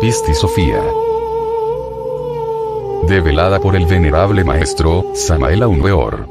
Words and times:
Pisti 0.00 0.32
Sofía. 0.32 0.80
Develada 3.08 3.58
por 3.58 3.74
el 3.74 3.84
venerable 3.84 4.44
maestro, 4.44 5.12
Samael 5.16 5.60
Aunweor. 5.64 6.28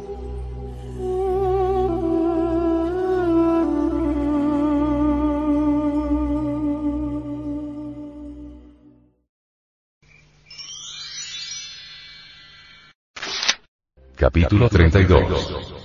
Capítulo 14.16 14.70
32 14.70 15.77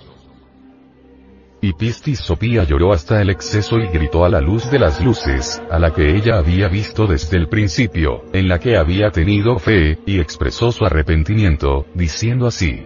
y 1.64 1.74
Pistis 1.74 2.18
Sofía 2.18 2.64
lloró 2.64 2.92
hasta 2.92 3.22
el 3.22 3.30
exceso 3.30 3.78
y 3.78 3.86
gritó 3.86 4.24
a 4.24 4.28
la 4.28 4.40
luz 4.40 4.68
de 4.68 4.80
las 4.80 5.00
luces, 5.00 5.62
a 5.70 5.78
la 5.78 5.94
que 5.94 6.16
ella 6.16 6.36
había 6.36 6.66
visto 6.66 7.06
desde 7.06 7.36
el 7.36 7.48
principio, 7.48 8.24
en 8.32 8.48
la 8.48 8.58
que 8.58 8.76
había 8.76 9.12
tenido 9.12 9.60
fe, 9.60 9.96
y 10.04 10.18
expresó 10.18 10.72
su 10.72 10.84
arrepentimiento, 10.84 11.86
diciendo 11.94 12.48
así. 12.48 12.84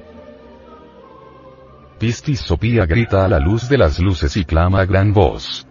Pistis 1.99 2.41
Sofía 2.41 2.85
grita 2.85 3.25
a 3.25 3.29
la 3.29 3.41
luz 3.41 3.67
de 3.71 3.79
las 3.79 3.99
luces 3.99 4.37
y 4.37 4.45
clama 4.45 4.81
a 4.81 4.85
gran 4.85 5.15
voz. 5.15 5.67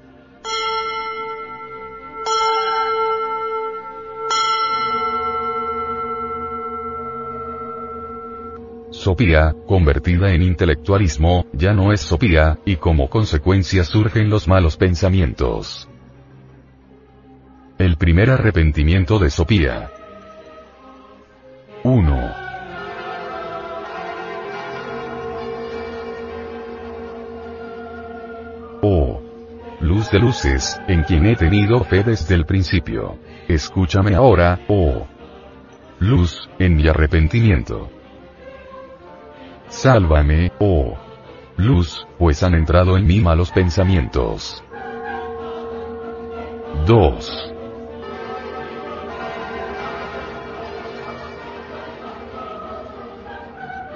Sopía, 9.05 9.53
convertida 9.67 10.31
en 10.31 10.41
intelectualismo, 10.41 11.45
ya 11.53 11.73
no 11.73 11.93
es 11.93 12.01
Sopía, 12.01 12.57
y 12.65 12.77
como 12.77 13.07
consecuencia 13.07 13.83
surgen 13.83 14.31
los 14.31 14.47
malos 14.47 14.77
pensamientos. 14.77 15.87
El 17.77 17.97
primer 17.97 18.31
arrepentimiento 18.31 19.19
de 19.19 19.29
Sopía. 19.29 19.91
1. 21.83 22.31
Oh. 28.81 29.21
Luz 29.81 30.09
de 30.09 30.17
luces, 30.17 30.81
en 30.87 31.03
quien 31.03 31.27
he 31.27 31.35
tenido 31.35 31.83
fe 31.83 32.01
desde 32.03 32.33
el 32.33 32.47
principio. 32.47 33.19
Escúchame 33.47 34.15
ahora, 34.15 34.61
oh. 34.67 35.05
Luz, 35.99 36.49
en 36.57 36.75
mi 36.77 36.87
arrepentimiento. 36.87 37.91
Sálvame, 39.75 40.53
oh 40.59 40.97
luz, 41.57 42.07
pues 42.17 42.43
han 42.43 42.53
entrado 42.53 42.97
en 42.97 43.05
mí 43.05 43.19
malos 43.19 43.51
pensamientos. 43.51 44.63
2. 46.87 47.53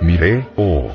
Miré, 0.02 0.46
oh 0.58 0.92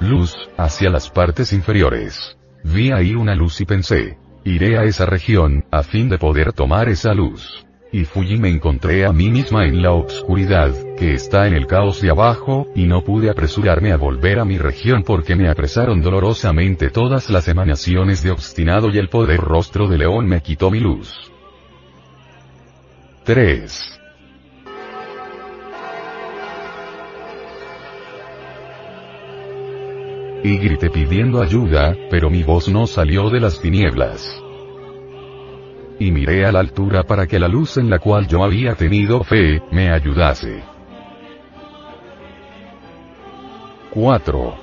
luz, 0.00 0.34
hacia 0.56 0.88
las 0.88 1.10
partes 1.10 1.52
inferiores. 1.52 2.38
Vi 2.62 2.92
ahí 2.92 3.14
una 3.14 3.34
luz 3.34 3.60
y 3.60 3.66
pensé, 3.66 4.16
iré 4.42 4.78
a 4.78 4.84
esa 4.84 5.04
región, 5.04 5.66
a 5.70 5.82
fin 5.82 6.08
de 6.08 6.16
poder 6.16 6.54
tomar 6.54 6.88
esa 6.88 7.12
luz 7.12 7.64
y 7.94 8.04
fui 8.04 8.32
y 8.32 8.38
me 8.38 8.48
encontré 8.48 9.06
a 9.06 9.12
mí 9.12 9.30
misma 9.30 9.66
en 9.66 9.80
la 9.80 9.92
obscuridad, 9.92 10.74
que 10.96 11.14
está 11.14 11.46
en 11.46 11.54
el 11.54 11.68
caos 11.68 12.00
de 12.00 12.10
abajo, 12.10 12.66
y 12.74 12.86
no 12.86 13.04
pude 13.04 13.30
apresurarme 13.30 13.92
a 13.92 13.96
volver 13.96 14.40
a 14.40 14.44
mi 14.44 14.58
región 14.58 15.04
porque 15.04 15.36
me 15.36 15.48
apresaron 15.48 16.02
dolorosamente 16.02 16.90
todas 16.90 17.30
las 17.30 17.46
emanaciones 17.46 18.24
de 18.24 18.32
obstinado 18.32 18.90
y 18.90 18.98
el 18.98 19.08
poder 19.08 19.40
rostro 19.40 19.86
de 19.86 19.98
león 19.98 20.26
me 20.26 20.40
quitó 20.40 20.72
mi 20.72 20.80
luz. 20.80 21.30
3. 23.22 24.00
Y 30.42 30.58
grité 30.58 30.90
pidiendo 30.90 31.40
ayuda, 31.40 31.96
pero 32.10 32.28
mi 32.28 32.42
voz 32.42 32.68
no 32.68 32.88
salió 32.88 33.30
de 33.30 33.38
las 33.38 33.60
tinieblas 33.60 34.43
y 36.04 36.12
miré 36.12 36.44
a 36.44 36.52
la 36.52 36.60
altura 36.60 37.04
para 37.04 37.26
que 37.26 37.38
la 37.38 37.48
luz 37.48 37.78
en 37.78 37.88
la 37.88 37.98
cual 37.98 38.26
yo 38.28 38.44
había 38.44 38.74
tenido 38.74 39.24
fe, 39.24 39.62
me 39.70 39.90
ayudase. 39.90 40.62
4. 43.90 44.54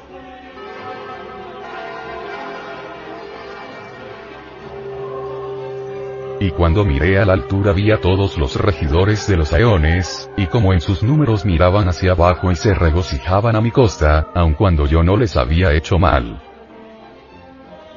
Y 6.41 6.51
cuando 6.51 6.85
miré 6.85 7.19
a 7.19 7.25
la 7.25 7.33
altura 7.33 7.71
vi 7.73 7.91
a 7.91 7.99
todos 7.99 8.37
los 8.37 8.55
regidores 8.55 9.27
de 9.27 9.37
los 9.37 9.51
aeones, 9.51 10.29
y 10.37 10.45
como 10.45 10.73
en 10.73 10.81
sus 10.81 11.01
números 11.01 11.43
miraban 11.43 11.87
hacia 11.87 12.11
abajo 12.11 12.51
y 12.51 12.55
se 12.55 12.75
regocijaban 12.75 13.55
a 13.55 13.61
mi 13.61 13.71
costa, 13.71 14.27
aun 14.35 14.53
cuando 14.53 14.85
yo 14.85 15.01
no 15.01 15.17
les 15.17 15.35
había 15.37 15.73
hecho 15.73 15.97
mal. 15.97 16.39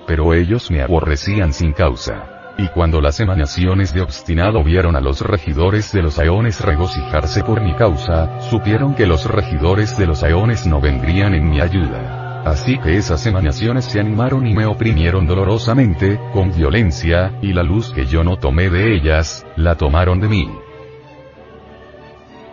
Pero 0.07 0.33
ellos 0.33 0.71
me 0.71 0.81
aborrecían 0.81 1.53
sin 1.53 1.73
causa. 1.73 2.34
Y 2.57 2.69
cuando 2.69 3.01
las 3.01 3.19
emanaciones 3.19 3.93
de 3.93 4.01
obstinado 4.01 4.63
vieron 4.63 4.95
a 4.95 5.01
los 5.01 5.21
regidores 5.23 5.91
de 5.93 6.03
los 6.03 6.19
aeones 6.21 6.61
regocijarse 6.61 7.43
por 7.43 7.61
mi 7.61 7.75
causa, 7.75 8.41
supieron 8.43 8.95
que 8.95 9.07
los 9.07 9.25
regidores 9.27 9.99
de 9.99 10.07
los 10.07 10.23
aeones 10.23 10.65
no 10.65 10.81
vendrían 10.81 11.35
en 11.35 11.51
mi 11.51 11.61
ayuda. 11.61 12.43
Así 12.45 12.79
que 12.79 12.97
esas 12.97 13.27
emanaciones 13.27 13.87
se 13.87 13.99
animaron 13.99 14.47
y 14.47 14.55
me 14.55 14.67
oprimieron 14.67 15.27
dolorosamente, 15.27 16.21
con 16.33 16.55
violencia, 16.55 17.33
y 17.43 17.53
la 17.53 17.63
luz 17.63 17.91
que 17.91 18.07
yo 18.07 18.23
no 18.23 18.37
tomé 18.37 18.71
de 18.71 18.95
ellas, 18.95 19.45
la 19.57 19.77
tomaron 19.77 20.21
de 20.21 20.29
mí. 20.29 20.49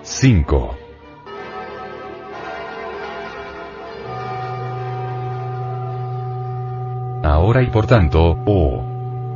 5. 0.02 0.78
Ahora 7.24 7.62
y 7.62 7.68
por 7.68 7.86
tanto, 7.86 8.38
oh 8.46 8.91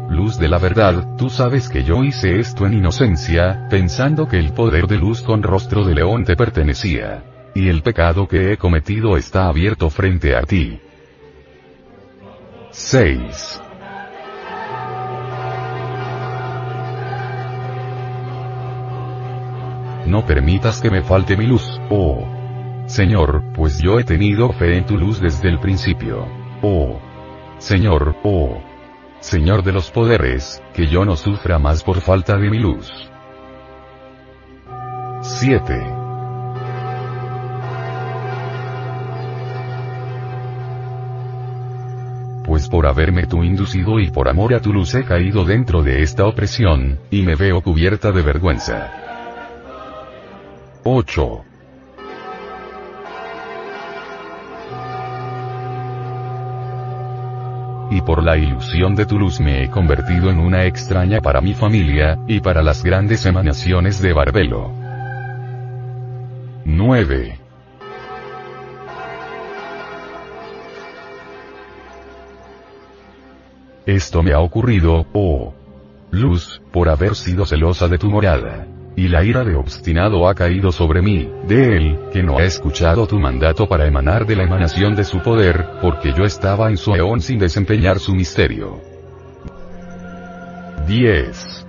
luz 0.10 0.38
de 0.38 0.48
la 0.48 0.58
verdad, 0.58 1.16
tú 1.18 1.30
sabes 1.30 1.70
que 1.70 1.84
yo 1.84 2.04
hice 2.04 2.40
esto 2.40 2.66
en 2.66 2.74
inocencia, 2.74 3.68
pensando 3.70 4.28
que 4.28 4.40
el 4.40 4.54
poder 4.54 4.88
de 4.88 4.98
luz 4.98 5.22
con 5.22 5.44
rostro 5.44 5.84
de 5.84 5.96
león 5.96 6.24
te 6.24 6.36
pertenecía. 6.36 7.24
Y 7.54 7.70
el 7.70 7.82
pecado 7.82 8.28
que 8.28 8.52
he 8.52 8.58
cometido 8.58 9.18
está 9.18 9.48
abierto 9.48 9.90
frente 9.90 10.36
a 10.36 10.42
ti. 10.44 10.80
6. 12.72 13.62
No 20.06 20.26
permitas 20.26 20.82
que 20.82 20.92
me 20.92 21.02
falte 21.02 21.36
mi 21.36 21.48
luz, 21.48 21.82
oh 21.90 22.28
Señor, 22.86 23.44
pues 23.56 23.82
yo 23.82 24.00
he 24.00 24.04
tenido 24.04 24.52
fe 24.54 24.78
en 24.78 24.86
tu 24.86 24.98
luz 24.98 25.20
desde 25.20 25.50
el 25.50 25.60
principio. 25.60 26.28
Oh 26.62 27.00
Señor, 27.58 28.16
oh 28.24 28.62
Señor 29.20 29.64
de 29.64 29.72
los 29.72 29.92
poderes, 29.92 30.62
que 30.74 30.88
yo 30.88 31.06
no 31.06 31.16
sufra 31.16 31.58
más 31.60 31.84
por 31.84 32.02
falta 32.02 32.38
de 32.38 32.50
mi 32.50 32.60
luz. 32.60 32.92
7. 35.22 35.96
Pues 42.46 42.68
por 42.68 42.86
haberme 42.86 43.26
tú 43.26 43.44
inducido 43.44 44.00
y 44.00 44.12
por 44.12 44.30
amor 44.30 44.54
a 44.54 44.62
tu 44.62 44.72
luz 44.72 44.94
he 44.94 45.04
caído 45.04 45.44
dentro 45.44 45.82
de 45.82 46.04
esta 46.04 46.26
opresión, 46.28 47.00
y 47.10 47.24
me 47.24 47.36
veo 47.36 47.62
cubierta 47.62 48.12
de 48.12 48.22
vergüenza. 48.22 48.92
8. 50.84 51.55
Y 57.96 58.02
por 58.02 58.22
la 58.22 58.36
ilusión 58.36 58.94
de 58.94 59.06
tu 59.06 59.18
luz 59.18 59.40
me 59.40 59.64
he 59.64 59.70
convertido 59.70 60.30
en 60.30 60.38
una 60.38 60.66
extraña 60.66 61.22
para 61.22 61.40
mi 61.40 61.54
familia, 61.54 62.20
y 62.28 62.42
para 62.42 62.62
las 62.62 62.84
grandes 62.84 63.26
emanaciones 63.26 64.02
de 64.02 64.12
Barbelo. 64.12 64.70
9. 66.66 67.40
Esto 73.86 74.24
me 74.24 74.34
ha 74.34 74.40
ocurrido, 74.42 75.06
oh 75.14 75.54
luz, 76.12 76.62
por 76.74 76.90
haber 76.90 77.16
sido 77.16 77.46
celosa 77.46 77.88
de 77.88 77.98
tu 77.98 78.10
morada. 78.10 78.68
Y 78.98 79.10
la 79.10 79.24
ira 79.24 79.44
de 79.44 79.56
obstinado 79.56 80.28
ha 80.28 80.36
caído 80.36 80.72
sobre 80.72 81.02
mí, 81.02 81.30
de 81.48 81.76
él, 81.76 82.00
que 82.14 82.24
no 82.24 82.38
ha 82.38 82.44
escuchado 82.44 83.06
tu 83.08 83.20
mandato 83.20 83.68
para 83.68 83.86
emanar 83.86 84.26
de 84.26 84.38
la 84.38 84.44
emanación 84.44 84.96
de 84.96 85.04
su 85.04 85.20
poder, 85.20 85.66
porque 85.82 86.14
yo 86.14 86.24
estaba 86.24 86.70
en 86.70 86.78
su 86.78 86.96
eón 86.96 87.20
sin 87.20 87.38
desempeñar 87.38 88.00
su 88.00 88.16
misterio. 88.16 88.80
10. 90.88 91.66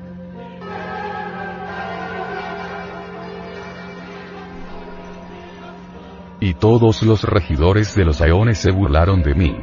Y 6.38 6.55
todos 6.55 7.02
los 7.02 7.25
regidores 7.25 7.96
de 7.96 8.05
los 8.05 8.20
eones 8.20 8.58
se 8.58 8.70
burlaron 8.70 9.23
de 9.23 9.34
mí. 9.34 9.56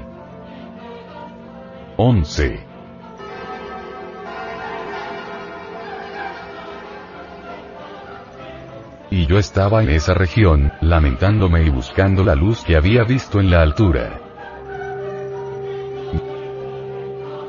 11. 1.96 2.73
Y 9.16 9.28
yo 9.28 9.38
estaba 9.38 9.84
en 9.84 9.90
esa 9.90 10.16
región, 10.16 10.74
lamentándome 10.82 11.62
y 11.62 11.70
buscando 11.70 12.24
la 12.24 12.34
luz 12.34 12.64
que 12.64 12.76
había 12.76 13.04
visto 13.04 13.40
en 13.40 13.52
la 13.52 13.62
altura. 13.62 14.20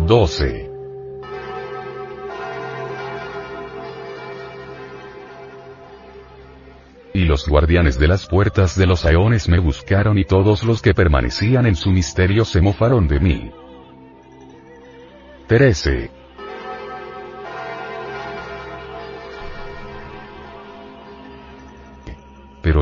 12. 0.00 0.70
Y 7.14 7.24
los 7.24 7.48
guardianes 7.48 7.98
de 7.98 8.08
las 8.08 8.26
puertas 8.26 8.76
de 8.76 8.86
los 8.86 9.06
aeones 9.06 9.48
me 9.48 9.58
buscaron 9.58 10.18
y 10.18 10.26
todos 10.26 10.64
los 10.64 10.82
que 10.82 10.92
permanecían 10.92 11.64
en 11.64 11.76
su 11.76 11.90
misterio 11.90 12.44
se 12.44 12.60
mofaron 12.60 13.08
de 13.08 13.20
mí. 13.20 13.50
13. 15.46 16.23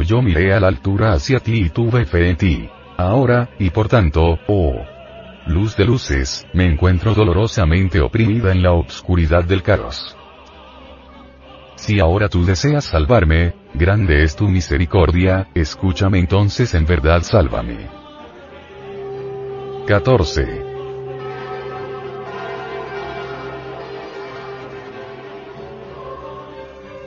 Yo 0.03 0.21
miré 0.21 0.53
a 0.53 0.61
la 0.61 0.69
altura 0.69 1.13
hacia 1.13 1.39
ti 1.39 1.67
y 1.67 1.71
tuve 1.71 2.05
fe 2.05 2.31
en 2.31 2.37
ti. 2.37 2.69
Ahora, 2.97 3.51
y 3.59 3.71
por 3.71 3.89
tanto, 3.89 4.39
oh 4.49 4.85
luz 5.47 5.77
de 5.77 5.85
luces, 5.85 6.47
me 6.53 6.67
encuentro 6.67 7.15
dolorosamente 7.15 8.01
oprimida 8.01 8.53
en 8.53 8.63
la 8.63 8.73
obscuridad 8.73 9.45
del 9.45 9.63
caos. 9.63 10.17
Si 11.77 11.99
ahora 11.99 12.29
tú 12.29 12.45
deseas 12.45 12.85
salvarme, 12.85 13.55
grande 13.75 14.23
es 14.23 14.37
tu 14.37 14.49
misericordia, 14.49 15.49
escúchame 15.55 16.19
entonces 16.19 16.75
en 16.75 16.87
verdad 16.87 17.23
sálvame. 17.23 17.89
14. 19.87 20.65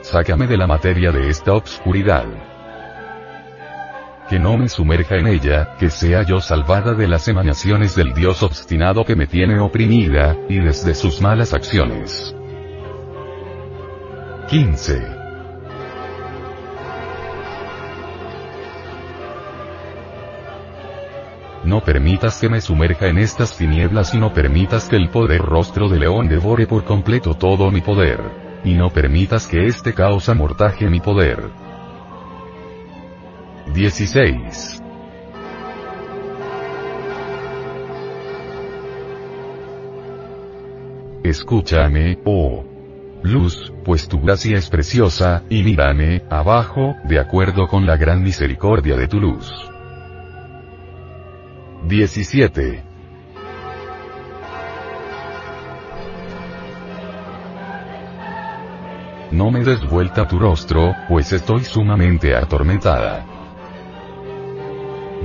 Sácame 0.02 0.46
de 0.46 0.56
la 0.56 0.66
materia 0.66 1.10
de 1.10 1.30
esta 1.30 1.54
obscuridad 1.54 2.55
que 4.28 4.38
no 4.38 4.56
me 4.58 4.68
sumerja 4.68 5.16
en 5.16 5.28
ella, 5.28 5.76
que 5.78 5.90
sea 5.90 6.22
yo 6.22 6.40
salvada 6.40 6.94
de 6.94 7.06
las 7.06 7.28
emanaciones 7.28 7.94
del 7.94 8.12
Dios 8.12 8.42
obstinado 8.42 9.04
que 9.04 9.14
me 9.14 9.26
tiene 9.26 9.58
oprimida, 9.60 10.36
y 10.48 10.58
desde 10.58 10.94
sus 10.94 11.20
malas 11.20 11.54
acciones. 11.54 12.34
15. 14.48 15.16
No 21.64 21.80
permitas 21.80 22.40
que 22.40 22.48
me 22.48 22.60
sumerja 22.60 23.08
en 23.08 23.18
estas 23.18 23.56
tinieblas 23.56 24.14
y 24.14 24.18
no 24.18 24.32
permitas 24.32 24.88
que 24.88 24.94
el 24.94 25.08
poder 25.08 25.42
rostro 25.42 25.88
de 25.88 25.98
león 25.98 26.28
devore 26.28 26.68
por 26.68 26.84
completo 26.84 27.34
todo 27.34 27.72
mi 27.72 27.80
poder. 27.80 28.20
Y 28.62 28.74
no 28.74 28.90
permitas 28.90 29.48
que 29.48 29.66
este 29.66 29.92
caos 29.92 30.28
amortaje 30.28 30.88
mi 30.88 31.00
poder. 31.00 31.50
16. 33.76 34.82
Escúchame, 41.22 42.18
oh 42.24 42.64
luz, 43.22 43.70
pues 43.84 44.08
tu 44.08 44.18
gracia 44.20 44.56
es 44.56 44.70
preciosa, 44.70 45.42
y 45.50 45.62
mírame, 45.62 46.22
abajo, 46.30 46.94
de 47.04 47.18
acuerdo 47.18 47.66
con 47.66 47.84
la 47.84 47.98
gran 47.98 48.22
misericordia 48.22 48.96
de 48.96 49.08
tu 49.08 49.20
luz. 49.20 49.52
17. 51.86 52.82
No 59.32 59.50
me 59.50 59.62
des 59.64 59.86
vuelta 59.86 60.26
tu 60.26 60.38
rostro, 60.38 60.94
pues 61.10 61.30
estoy 61.34 61.64
sumamente 61.64 62.34
atormentada. 62.34 63.35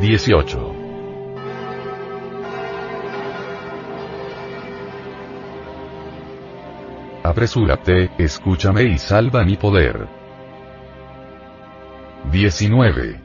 18. 0.01 0.75
Apresúrate, 7.24 8.09
escúchame 8.18 8.83
y 8.86 8.98
salva 8.98 9.45
mi 9.45 9.57
poder. 9.57 10.07
19. 12.31 13.21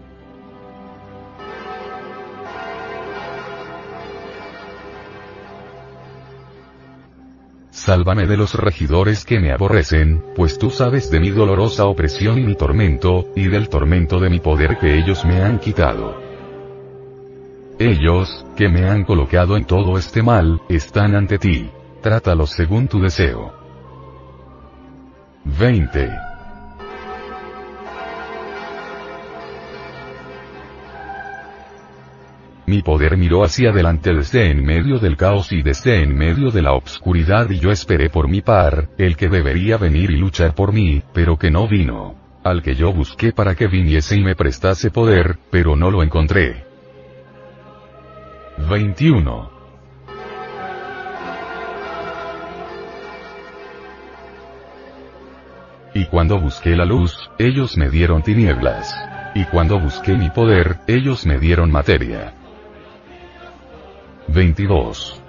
Sálvame 7.71 8.27
de 8.27 8.37
los 8.37 8.55
regidores 8.55 9.25
que 9.25 9.41
me 9.41 9.51
aborrecen, 9.51 10.23
pues 10.35 10.59
tú 10.59 10.69
sabes 10.69 11.11
de 11.11 11.21
mi 11.21 11.31
dolorosa 11.31 11.87
opresión 11.87 12.39
y 12.39 12.43
mi 12.43 12.55
tormento, 12.55 13.29
y 13.35 13.49
del 13.49 13.71
tormento 13.71 14.21
de 14.21 14.29
mi 14.29 14.41
poder 14.41 14.79
que 14.79 14.99
ellos 14.99 15.25
me 15.25 15.41
han 15.41 15.59
quitado. 15.59 16.26
Ellos, 17.79 18.47
que 18.57 18.71
me 18.71 18.89
han 18.89 19.05
colocado 19.05 19.55
en 19.59 19.67
todo 19.67 19.99
este 19.99 20.23
mal, 20.23 20.63
están 20.67 21.15
ante 21.15 21.39
ti. 21.39 21.69
Trátalos 22.01 22.51
según 22.51 22.89
tu 22.89 23.01
deseo. 23.01 23.53
20. 25.45 26.11
Mi 32.65 32.81
poder 32.81 33.19
miró 33.19 33.45
hacia 33.45 33.71
adelante 33.71 34.15
desde 34.15 34.51
en 34.51 34.65
medio 34.65 34.99
del 34.99 35.19
caos 35.19 35.53
y 35.53 35.61
desde 35.61 36.03
en 36.03 36.17
medio 36.17 36.51
de 36.51 36.63
la 36.63 36.73
obscuridad 36.73 37.51
y 37.51 37.59
yo 37.59 37.71
esperé 37.71 38.09
por 38.09 38.27
mi 38.27 38.41
par, 38.41 38.89
el 38.97 39.17
que 39.19 39.29
debería 39.29 39.77
venir 39.77 40.11
y 40.11 40.17
luchar 40.17 40.55
por 40.55 40.73
mí, 40.73 41.03
pero 41.13 41.37
que 41.37 41.51
no 41.51 41.69
vino. 41.69 42.15
Al 42.43 42.63
que 42.63 42.75
yo 42.75 42.91
busqué 42.93 43.33
para 43.33 43.55
que 43.55 43.67
viniese 43.67 44.17
y 44.17 44.25
me 44.25 44.35
prestase 44.35 44.91
poder, 44.91 45.39
pero 45.51 45.77
no 45.77 45.91
lo 45.91 46.03
encontré. 46.03 46.66
21. 48.59 49.51
Y 55.95 56.07
cuando 56.07 56.41
busqué 56.41 56.77
la 56.77 56.85
luz, 56.85 57.31
ellos 57.39 57.77
me 57.77 57.89
dieron 57.89 58.23
tinieblas. 58.23 58.95
Y 59.35 59.45
cuando 59.45 59.79
busqué 59.79 60.15
mi 60.15 60.31
poder, 60.31 60.79
ellos 60.87 61.27
me 61.27 61.39
dieron 61.39 61.71
materia. 61.71 62.35
22. 64.29 65.23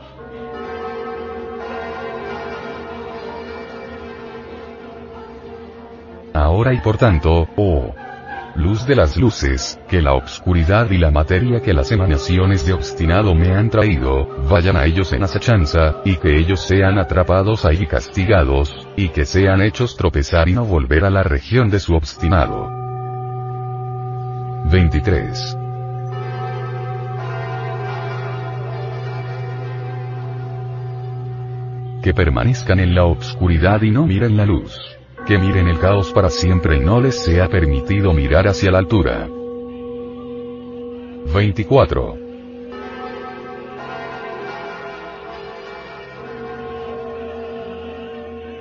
Ahora 6.33 6.73
y 6.73 6.79
por 6.79 6.97
tanto, 6.97 7.47
oh 7.55 7.95
luz 8.57 8.87
de 8.87 8.95
las 8.95 9.17
luces, 9.17 9.79
que 9.87 10.01
la 10.01 10.13
obscuridad 10.13 10.89
y 10.89 10.97
la 10.97 11.11
materia 11.11 11.61
que 11.61 11.73
las 11.73 11.91
emanaciones 11.91 12.65
de 12.65 12.73
obstinado 12.73 13.35
me 13.35 13.55
han 13.55 13.69
traído, 13.69 14.27
vayan 14.49 14.75
a 14.75 14.85
ellos 14.85 15.13
en 15.13 15.23
acechanza, 15.23 16.01
y 16.03 16.15
que 16.15 16.37
ellos 16.37 16.59
sean 16.61 16.97
atrapados 16.97 17.65
ahí 17.65 17.85
castigados, 17.85 18.87
y 18.97 19.09
que 19.09 19.25
sean 19.25 19.61
hechos 19.61 19.95
tropezar 19.95 20.49
y 20.49 20.53
no 20.53 20.65
volver 20.65 21.05
a 21.05 21.11
la 21.11 21.21
región 21.21 21.69
de 21.69 21.79
su 21.79 21.95
obstinado. 21.95 22.71
23. 24.71 25.57
Que 32.01 32.13
permanezcan 32.13 32.79
en 32.79 32.95
la 32.95 33.05
obscuridad 33.05 33.83
y 33.83 33.91
no 33.91 34.07
miren 34.07 34.35
la 34.35 34.45
luz 34.45 34.96
que 35.27 35.37
miren 35.37 35.67
el 35.67 35.77
caos 35.77 36.13
para 36.13 36.29
siempre 36.29 36.77
y 36.77 36.79
no 36.79 37.01
les 37.01 37.15
sea 37.21 37.49
permitido 37.49 38.13
mirar 38.13 38.47
hacia 38.47 38.71
la 38.71 38.77
altura. 38.77 39.27
24. 41.33 42.17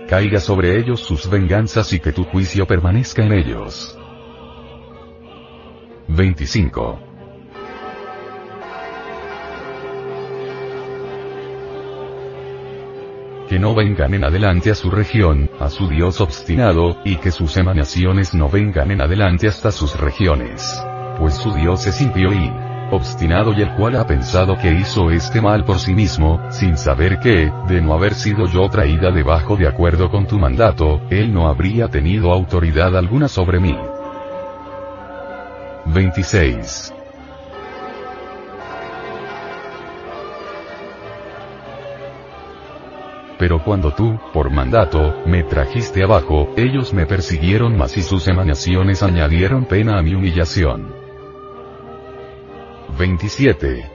Caiga 0.09 0.41
sobre 0.41 0.77
ellos 0.77 1.01
sus 1.01 1.31
venganzas 1.31 1.93
y 1.93 2.01
que 2.01 2.13
tu 2.13 2.25
juicio 2.25 2.67
permanezca 2.67 3.25
en 3.25 3.33
ellos. 3.33 3.97
25. 6.09 7.16
Que 13.49 13.59
no 13.59 13.75
vengan 13.75 14.15
en 14.15 14.25
adelante 14.25 14.71
a 14.71 14.75
su 14.75 14.91
región, 14.91 15.51
a 15.61 15.69
su 15.71 15.89
Dios 15.89 16.21
obstinado, 16.21 16.99
y 17.05 17.17
que 17.17 17.31
sus 17.31 17.57
emanaciones 17.57 18.35
no 18.35 18.49
vengan 18.49 18.91
en 18.91 19.01
adelante 19.01 19.49
hasta 19.49 19.71
sus 19.71 19.99
regiones. 19.99 20.83
Pues 21.19 21.35
su 21.35 21.53
Dios 21.53 21.87
es 21.87 22.01
impío 22.01 22.33
y 22.33 22.53
obstinado 22.91 23.53
y 23.53 23.63
el 23.63 23.75
cual 23.75 23.97
ha 23.97 24.07
pensado 24.07 24.57
que 24.59 24.73
hizo 24.73 25.11
este 25.11 25.41
mal 25.41 25.65
por 25.65 25.79
sí 25.79 25.95
mismo, 25.95 26.41
sin 26.51 26.77
saber 26.77 27.19
que, 27.19 27.51
de 27.69 27.81
no 27.81 27.95
haber 27.95 28.15
sido 28.15 28.47
yo 28.47 28.69
traída 28.69 29.11
debajo 29.11 29.57
de 29.57 29.67
acuerdo 29.67 30.11
con 30.11 30.27
tu 30.27 30.39
mandato, 30.39 31.01
él 31.11 31.33
no 31.33 31.49
habría 31.49 31.89
tenido 31.89 32.33
autoridad 32.33 32.97
alguna 32.97 33.29
sobre 33.29 33.61
mí. 33.61 33.77
26. 35.87 36.96
Pero 43.39 43.63
cuando 43.63 43.93
tú, 43.93 44.19
por 44.33 44.51
mandato, 44.51 45.23
me 45.27 45.43
trajiste 45.43 46.03
abajo, 46.03 46.49
ellos 46.57 46.95
me 46.95 47.05
persiguieron 47.05 47.77
más 47.77 47.97
y 47.97 48.03
sus 48.03 48.27
emanaciones 48.29 49.03
añadieron 49.03 49.67
pena 49.67 49.99
a 49.99 50.03
mi 50.03 50.15
humillación. 50.15 50.91
27. 52.99 53.91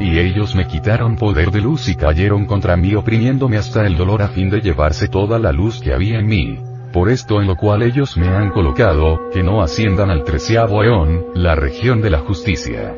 Y 0.00 0.18
ellos 0.18 0.54
me 0.54 0.66
quitaron 0.66 1.16
poder 1.16 1.50
de 1.50 1.60
luz 1.60 1.88
y 1.88 1.94
cayeron 1.94 2.46
contra 2.46 2.76
mí 2.76 2.94
oprimiéndome 2.94 3.56
hasta 3.56 3.86
el 3.86 3.96
dolor 3.96 4.22
a 4.22 4.28
fin 4.28 4.50
de 4.50 4.60
llevarse 4.60 5.08
toda 5.08 5.38
la 5.38 5.52
luz 5.52 5.80
que 5.80 5.92
había 5.94 6.18
en 6.18 6.26
mí. 6.26 6.69
Por 6.92 7.08
esto 7.08 7.40
en 7.40 7.46
lo 7.46 7.56
cual 7.56 7.82
ellos 7.82 8.16
me 8.16 8.28
han 8.28 8.50
colocado, 8.50 9.30
que 9.32 9.42
no 9.42 9.62
asciendan 9.62 10.10
al 10.10 10.24
treceavo 10.24 10.82
eón, 10.82 11.26
la 11.34 11.54
región 11.54 12.02
de 12.02 12.10
la 12.10 12.18
justicia. 12.18 12.96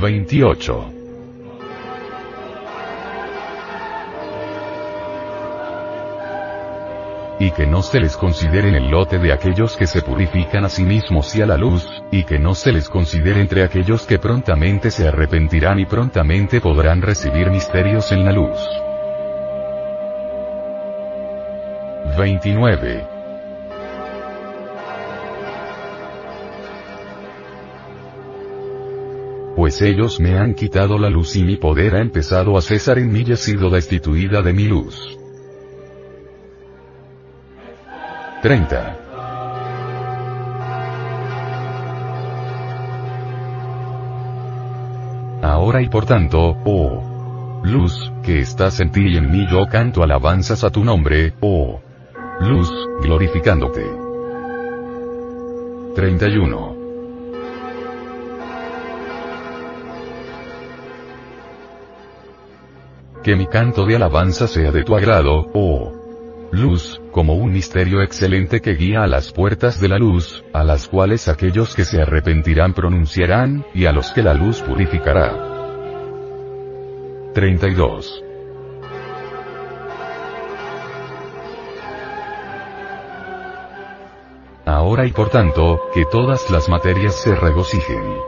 28. 0.00 0.92
y 7.38 7.50
que 7.50 7.66
no 7.66 7.82
se 7.82 8.00
les 8.00 8.16
considere 8.16 8.70
en 8.70 8.76
el 8.76 8.88
lote 8.88 9.18
de 9.18 9.32
aquellos 9.32 9.76
que 9.76 9.86
se 9.86 10.00
purifican 10.02 10.64
a 10.64 10.68
sí 10.68 10.84
mismos 10.84 11.36
y 11.36 11.42
a 11.42 11.46
la 11.46 11.56
luz, 11.56 11.86
y 12.10 12.24
que 12.24 12.38
no 12.38 12.54
se 12.54 12.72
les 12.72 12.88
considere 12.88 13.40
entre 13.40 13.62
aquellos 13.62 14.04
que 14.04 14.18
prontamente 14.18 14.90
se 14.90 15.06
arrepentirán 15.06 15.78
y 15.78 15.84
prontamente 15.84 16.60
podrán 16.60 17.02
recibir 17.02 17.50
misterios 17.50 18.10
en 18.12 18.24
la 18.24 18.32
luz. 18.32 18.58
29. 22.16 23.06
Pues 29.56 29.80
ellos 29.82 30.20
me 30.20 30.38
han 30.38 30.54
quitado 30.54 30.98
la 30.98 31.08
luz 31.08 31.36
y 31.36 31.42
mi 31.42 31.56
poder 31.56 31.96
ha 31.96 32.00
empezado 32.00 32.56
a 32.56 32.62
cesar 32.62 32.98
en 32.98 33.12
mí 33.12 33.24
y 33.26 33.32
he 33.32 33.36
sido 33.36 33.70
destituida 33.70 34.42
de 34.42 34.52
mi 34.52 34.64
luz. 34.64 35.18
30. 38.42 38.96
Ahora 45.42 45.80
y 45.80 45.88
por 45.88 46.04
tanto, 46.04 46.56
oh 46.64 47.60
luz, 47.64 48.12
que 48.22 48.40
estás 48.40 48.78
en 48.80 48.92
ti 48.92 49.06
y 49.06 49.16
en 49.16 49.30
mí 49.30 49.46
yo 49.50 49.66
canto 49.66 50.02
alabanzas 50.02 50.64
a 50.64 50.70
tu 50.70 50.84
nombre, 50.84 51.34
oh 51.40 51.80
luz, 52.40 52.70
glorificándote. 53.02 53.84
31. 55.94 56.76
Que 63.22 63.34
mi 63.34 63.46
canto 63.46 63.86
de 63.86 63.96
alabanza 63.96 64.46
sea 64.46 64.70
de 64.70 64.84
tu 64.84 64.94
agrado, 64.94 65.50
oh 65.54 65.92
luz, 66.52 67.00
como 67.10 67.34
un 67.34 67.52
misterio 67.52 68.02
excelente 68.02 68.60
que 68.60 68.74
guía 68.74 69.02
a 69.02 69.06
las 69.06 69.32
puertas 69.32 69.80
de 69.80 69.88
la 69.88 69.98
luz, 69.98 70.44
a 70.52 70.64
las 70.64 70.88
cuales 70.88 71.28
aquellos 71.28 71.74
que 71.74 71.84
se 71.84 72.00
arrepentirán 72.00 72.72
pronunciarán, 72.72 73.64
y 73.74 73.86
a 73.86 73.92
los 73.92 74.12
que 74.12 74.22
la 74.22 74.34
luz 74.34 74.62
purificará. 74.62 75.32
32. 77.34 78.25
Ahora 84.66 85.06
y 85.06 85.12
por 85.12 85.30
tanto, 85.30 85.80
que 85.94 86.04
todas 86.06 86.50
las 86.50 86.68
materias 86.68 87.14
se 87.14 87.36
regocijen. 87.36 88.18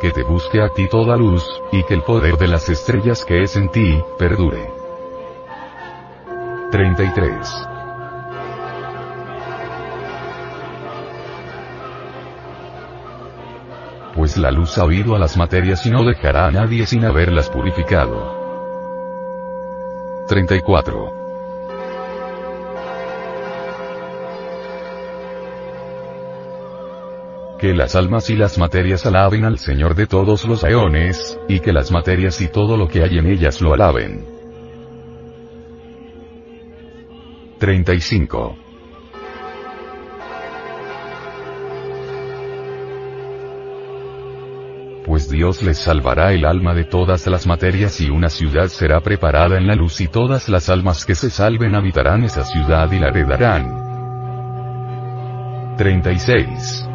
Que 0.00 0.12
te 0.12 0.22
busque 0.22 0.62
a 0.62 0.68
ti 0.68 0.86
toda 0.86 1.16
luz, 1.16 1.44
y 1.72 1.82
que 1.82 1.94
el 1.94 2.02
poder 2.02 2.36
de 2.36 2.46
las 2.46 2.68
estrellas 2.68 3.24
que 3.24 3.42
es 3.42 3.56
en 3.56 3.70
ti, 3.70 4.00
perdure. 4.16 4.70
33. 6.70 7.68
Pues 14.14 14.36
la 14.36 14.52
luz 14.52 14.78
ha 14.78 14.84
oído 14.84 15.16
a 15.16 15.18
las 15.18 15.36
materias 15.36 15.84
y 15.86 15.90
no 15.90 16.04
dejará 16.04 16.46
a 16.46 16.50
nadie 16.52 16.86
sin 16.86 17.04
haberlas 17.04 17.50
purificado. 17.50 18.38
34. 20.28 21.17
Que 27.58 27.74
las 27.74 27.96
almas 27.96 28.30
y 28.30 28.36
las 28.36 28.56
materias 28.56 29.04
alaben 29.04 29.44
al 29.44 29.58
Señor 29.58 29.96
de 29.96 30.06
todos 30.06 30.46
los 30.46 30.62
aeones, 30.62 31.40
y 31.48 31.58
que 31.58 31.72
las 31.72 31.90
materias 31.90 32.40
y 32.40 32.46
todo 32.46 32.76
lo 32.76 32.86
que 32.86 33.02
hay 33.02 33.18
en 33.18 33.26
ellas 33.26 33.60
lo 33.60 33.74
alaben. 33.74 34.24
35. 37.58 38.56
Pues 45.04 45.28
Dios 45.28 45.62
les 45.62 45.78
salvará 45.78 46.32
el 46.32 46.44
alma 46.44 46.74
de 46.74 46.84
todas 46.84 47.26
las 47.26 47.46
materias 47.46 48.00
y 48.00 48.08
una 48.10 48.28
ciudad 48.28 48.68
será 48.68 49.00
preparada 49.00 49.56
en 49.56 49.66
la 49.66 49.74
luz 49.74 50.00
y 50.00 50.06
todas 50.06 50.48
las 50.48 50.68
almas 50.68 51.04
que 51.04 51.16
se 51.16 51.30
salven 51.30 51.74
habitarán 51.74 52.22
esa 52.22 52.44
ciudad 52.44 52.92
y 52.92 53.00
la 53.00 53.08
heredarán. 53.08 53.88
36. 55.76 56.88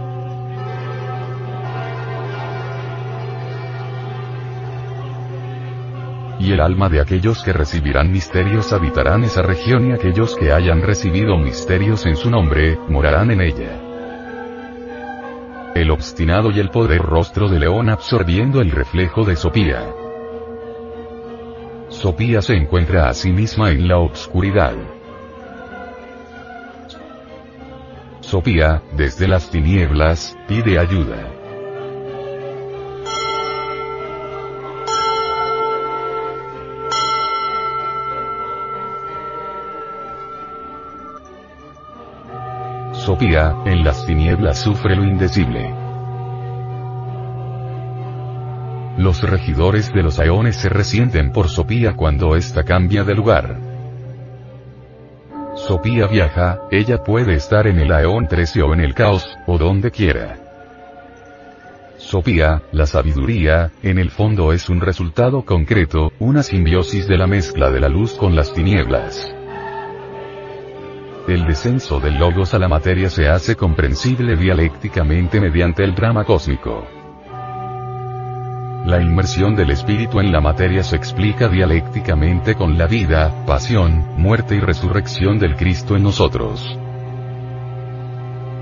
Y 6.43 6.51
el 6.51 6.59
alma 6.59 6.89
de 6.89 6.99
aquellos 6.99 7.41
que 7.41 7.53
recibirán 7.53 8.11
misterios 8.11 8.73
habitarán 8.73 9.23
esa 9.23 9.41
región 9.41 9.87
y 9.87 9.93
aquellos 9.93 10.35
que 10.35 10.51
hayan 10.51 10.81
recibido 10.81 11.37
misterios 11.37 12.05
en 12.05 12.17
su 12.17 12.29
nombre, 12.29 12.77
morarán 12.89 13.31
en 13.31 13.39
ella. 13.39 13.79
El 15.73 15.89
obstinado 15.89 16.51
y 16.51 16.59
el 16.59 16.69
poder 16.69 17.01
rostro 17.01 17.47
de 17.47 17.59
león 17.59 17.87
absorbiendo 17.89 18.59
el 18.59 18.71
reflejo 18.71 19.23
de 19.23 19.37
Sopía. 19.37 19.87
Sopía 21.87 22.41
se 22.41 22.55
encuentra 22.55 23.07
a 23.07 23.13
sí 23.13 23.31
misma 23.31 23.71
en 23.71 23.87
la 23.87 23.99
obscuridad. 23.99 24.75
Sopía, 28.19 28.83
desde 28.97 29.29
las 29.29 29.49
tinieblas, 29.49 30.37
pide 30.49 30.77
ayuda. 30.77 31.42
Sopía, 43.13 43.55
en 43.65 43.83
las 43.83 44.07
tinieblas 44.07 44.57
sufre 44.57 44.95
lo 44.95 45.03
indecible. 45.03 45.71
Los 48.97 49.21
regidores 49.21 49.93
de 49.93 50.01
los 50.01 50.17
aeones 50.17 50.55
se 50.55 50.67
resienten 50.67 51.31
por 51.31 51.47
Sopía 51.47 51.95
cuando 51.95 52.35
ésta 52.35 52.63
cambia 52.63 53.03
de 53.03 53.13
lugar. 53.13 53.59
Sopía 55.53 56.07
viaja, 56.07 56.61
ella 56.71 57.03
puede 57.03 57.35
estar 57.35 57.67
en 57.67 57.77
el 57.77 57.91
aeón 57.91 58.27
13 58.27 58.63
o 58.63 58.73
en 58.73 58.79
el 58.79 58.95
caos, 58.95 59.37
o 59.45 59.59
donde 59.59 59.91
quiera. 59.91 60.39
Sopía, 61.97 62.63
la 62.71 62.87
sabiduría, 62.87 63.73
en 63.83 63.99
el 63.99 64.09
fondo 64.09 64.53
es 64.53 64.69
un 64.69 64.81
resultado 64.81 65.45
concreto, 65.45 66.13
una 66.17 66.41
simbiosis 66.41 67.07
de 67.07 67.19
la 67.19 67.27
mezcla 67.27 67.69
de 67.69 67.79
la 67.79 67.89
luz 67.89 68.13
con 68.13 68.35
las 68.35 68.51
tinieblas. 68.53 69.35
El 71.27 71.45
descenso 71.45 72.01
del 72.01 72.19
logos 72.19 72.53
a 72.53 72.59
la 72.59 72.67
materia 72.67 73.09
se 73.09 73.29
hace 73.29 73.55
comprensible 73.55 74.35
dialécticamente 74.35 75.39
mediante 75.39 75.81
el 75.85 75.95
drama 75.95 76.25
cósmico. 76.25 76.85
La 78.85 79.01
inmersión 79.01 79.55
del 79.55 79.69
espíritu 79.69 80.19
en 80.19 80.33
la 80.33 80.41
materia 80.41 80.83
se 80.83 80.97
explica 80.97 81.47
dialécticamente 81.47 82.55
con 82.55 82.77
la 82.77 82.87
vida, 82.87 83.45
pasión, 83.45 84.05
muerte 84.17 84.55
y 84.55 84.59
resurrección 84.59 85.39
del 85.39 85.55
Cristo 85.55 85.95
en 85.95 86.03
nosotros. 86.03 86.77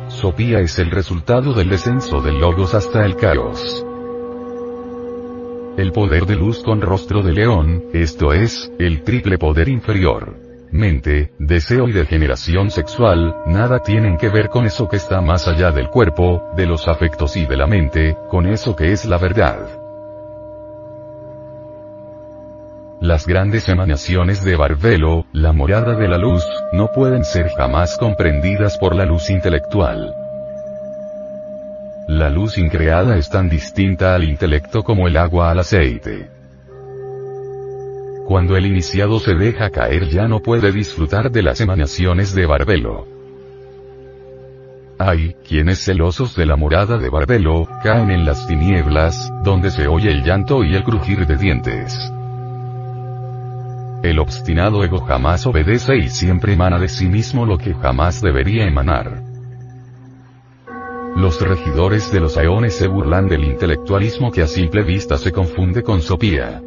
Sopía 0.10 0.60
es 0.60 0.78
el 0.78 0.92
resultado 0.92 1.54
del 1.54 1.70
descenso 1.70 2.22
del 2.22 2.40
logos 2.40 2.76
hasta 2.76 3.04
el 3.04 3.16
caos. 3.16 3.84
El 5.78 5.92
poder 5.94 6.28
de 6.28 6.36
luz 6.36 6.62
con 6.62 6.80
rostro 6.80 7.24
de 7.24 7.34
león, 7.34 7.86
esto 7.92 8.34
es, 8.34 8.72
el 8.78 9.02
triple 9.02 9.40
poder 9.40 9.68
inferior. 9.68 10.51
Mente, 10.72 11.34
deseo 11.38 11.90
y 11.90 11.92
degeneración 11.92 12.72
sexual, 12.72 13.36
nada 13.46 13.80
tienen 13.80 14.18
que 14.18 14.30
ver 14.30 14.48
con 14.48 14.66
eso 14.66 14.88
que 14.88 14.96
está 14.96 15.20
más 15.20 15.46
allá 15.50 15.72
del 15.72 15.90
cuerpo, 15.90 16.50
de 16.56 16.66
los 16.66 16.88
afectos 16.88 17.36
y 17.36 17.46
de 17.46 17.58
la 17.58 17.68
mente, 17.68 18.16
con 18.30 18.48
eso 18.48 18.74
que 18.74 18.94
es 18.94 19.06
la 19.06 19.18
verdad. 19.18 19.68
Las 23.02 23.28
grandes 23.28 23.68
emanaciones 23.68 24.46
de 24.46 24.56
Barbelo, 24.56 25.26
la 25.34 25.52
morada 25.52 25.96
de 25.96 26.08
la 26.08 26.18
luz, 26.18 26.46
no 26.72 26.88
pueden 26.94 27.26
ser 27.26 27.50
jamás 27.50 27.98
comprendidas 27.98 28.78
por 28.78 28.96
la 28.96 29.06
luz 29.06 29.30
intelectual. 29.30 30.16
La 32.08 32.30
luz 32.30 32.58
increada 32.58 33.18
es 33.18 33.30
tan 33.30 33.50
distinta 33.50 34.16
al 34.16 34.24
intelecto 34.24 34.84
como 34.84 35.08
el 35.08 35.18
agua 35.18 35.52
al 35.52 35.60
aceite. 35.60 36.41
Cuando 38.28 38.56
el 38.56 38.66
iniciado 38.66 39.20
se 39.20 39.36
deja 39.36 39.70
caer 39.70 40.08
ya 40.08 40.28
no 40.28 40.42
puede 40.42 40.72
disfrutar 40.72 41.32
de 41.32 41.42
las 41.42 41.60
emanaciones 41.62 42.34
de 42.34 42.46
Barbelo. 42.46 43.08
Hay, 45.00 45.36
quienes 45.48 45.84
celosos 45.84 46.36
de 46.36 46.46
la 46.46 46.56
morada 46.56 46.98
de 47.00 47.10
Barbelo, 47.10 47.68
caen 47.84 48.12
en 48.12 48.24
las 48.24 48.46
tinieblas, 48.46 49.34
donde 49.44 49.72
se 49.72 49.88
oye 49.88 50.12
el 50.12 50.24
llanto 50.24 50.64
y 50.64 50.76
el 50.76 50.84
crujir 50.84 51.26
de 51.26 51.38
dientes. 51.38 51.98
El 54.04 54.20
obstinado 54.20 54.84
ego 54.84 55.00
jamás 55.00 55.46
obedece 55.48 55.98
y 55.98 56.10
siempre 56.10 56.54
emana 56.54 56.78
de 56.78 56.88
sí 56.88 57.08
mismo 57.08 57.46
lo 57.46 57.58
que 57.58 57.74
jamás 57.74 58.22
debería 58.22 58.68
emanar. 58.68 59.24
Los 61.16 61.42
regidores 61.42 62.12
de 62.12 62.20
los 62.20 62.38
aeones 62.38 62.76
se 62.76 62.88
burlan 62.88 63.28
del 63.28 63.44
intelectualismo 63.44 64.32
que 64.32 64.44
a 64.44 64.48
simple 64.48 64.84
vista 64.84 65.18
se 65.18 65.32
confunde 65.32 65.84
con 65.84 66.02
sopía. 66.02 66.62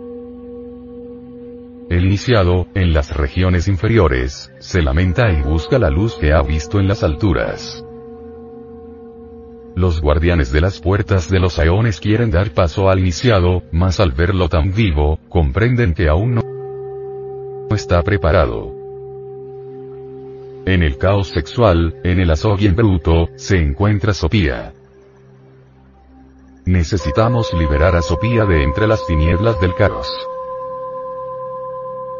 El 1.90 2.06
iniciado, 2.06 2.66
en 2.74 2.94
las 2.94 3.14
regiones 3.14 3.68
inferiores, 3.68 4.50
se 4.58 4.80
lamenta 4.80 5.30
y 5.30 5.42
busca 5.42 5.78
la 5.78 5.90
luz 5.90 6.14
que 6.14 6.32
ha 6.32 6.40
visto 6.40 6.80
en 6.80 6.88
las 6.88 7.02
alturas. 7.02 7.84
Los 9.76 10.00
guardianes 10.00 10.50
de 10.50 10.62
las 10.62 10.80
puertas 10.80 11.28
de 11.28 11.40
los 11.40 11.58
aeones 11.58 12.00
quieren 12.00 12.30
dar 12.30 12.50
paso 12.52 12.88
al 12.88 13.00
iniciado, 13.00 13.64
mas 13.70 14.00
al 14.00 14.12
verlo 14.12 14.48
tan 14.48 14.72
vivo, 14.72 15.18
comprenden 15.28 15.92
que 15.92 16.08
aún 16.08 16.36
no 16.36 16.42
está 17.74 18.02
preparado. 18.02 18.72
En 20.64 20.82
el 20.82 20.96
caos 20.96 21.28
sexual, 21.28 21.96
en 22.02 22.18
el 22.18 22.30
en 22.30 22.76
bruto, 22.76 23.28
se 23.36 23.58
encuentra 23.58 24.14
Sopía. 24.14 24.72
Necesitamos 26.64 27.52
liberar 27.52 27.94
a 27.94 28.00
Sopía 28.00 28.46
de 28.46 28.62
entre 28.62 28.86
las 28.86 29.06
tinieblas 29.06 29.60
del 29.60 29.74
caos. 29.74 30.08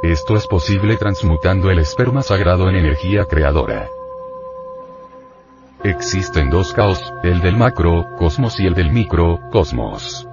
Esto 0.05 0.37
es 0.37 0.47
posible 0.47 0.99
transmutando 0.99 1.71
el 1.71 1.79
esperma 1.79 2.21
sagrado 2.21 2.69
en 2.69 2.77
energía 2.77 3.25
creadora. 3.25 3.89
Existen 5.83 6.51
dos 6.51 6.75
caos, 6.75 7.01
el 7.23 7.41
del 7.41 7.57
macro, 7.57 8.05
cosmos 8.19 8.61
y 8.61 8.67
el 8.67 8.75
del 8.75 8.93
micro, 8.93 9.41
cosmos. 9.51 10.29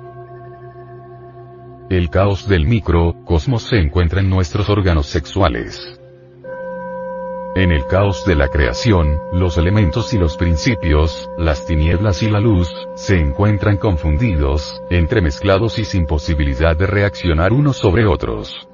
El 1.90 2.10
caos 2.10 2.50
del 2.50 2.68
micro, 2.68 3.24
cosmos 3.24 3.64
se 3.64 3.78
encuentra 3.78 4.20
en 4.20 4.30
nuestros 4.30 4.70
órganos 4.70 5.06
sexuales. 5.06 5.98
En 7.56 7.72
el 7.72 7.86
caos 7.86 8.26
de 8.26 8.36
la 8.36 8.50
creación, 8.50 9.22
los 9.32 9.58
elementos 9.58 10.14
y 10.14 10.18
los 10.18 10.36
principios, 10.36 11.30
las 11.38 11.66
tinieblas 11.66 12.22
y 12.24 12.30
la 12.30 12.42
luz, 12.42 12.70
se 12.96 13.22
encuentran 13.22 13.78
confundidos, 13.78 14.84
entremezclados 14.90 15.80
y 15.80 15.86
sin 15.86 16.08
posibilidad 16.08 16.76
de 16.76 16.88
reaccionar 16.88 17.54
unos 17.54 17.78
sobre 17.78 18.06
otros. 18.06 18.68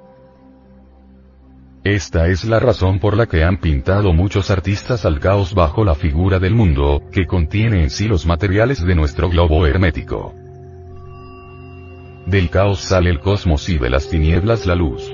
Esta 1.87 2.27
es 2.27 2.43
la 2.43 2.59
razón 2.59 2.99
por 2.99 3.15
la 3.15 3.27
que 3.27 3.45
han 3.45 3.61
pintado 3.61 4.11
muchos 4.11 4.51
artistas 4.51 5.05
al 5.05 5.21
caos 5.21 5.53
bajo 5.53 5.85
la 5.85 5.95
figura 5.95 6.37
del 6.37 6.53
mundo, 6.53 7.01
que 7.13 7.25
contiene 7.25 7.81
en 7.81 7.89
sí 7.89 8.09
los 8.09 8.25
materiales 8.25 8.85
de 8.85 8.93
nuestro 8.93 9.29
globo 9.29 9.65
hermético. 9.65 10.33
Del 12.25 12.49
caos 12.49 12.79
sale 12.79 13.09
el 13.09 13.21
cosmos 13.21 13.69
y 13.69 13.77
de 13.77 13.89
las 13.89 14.09
tinieblas 14.09 14.65
la 14.65 14.75
luz. 14.75 15.09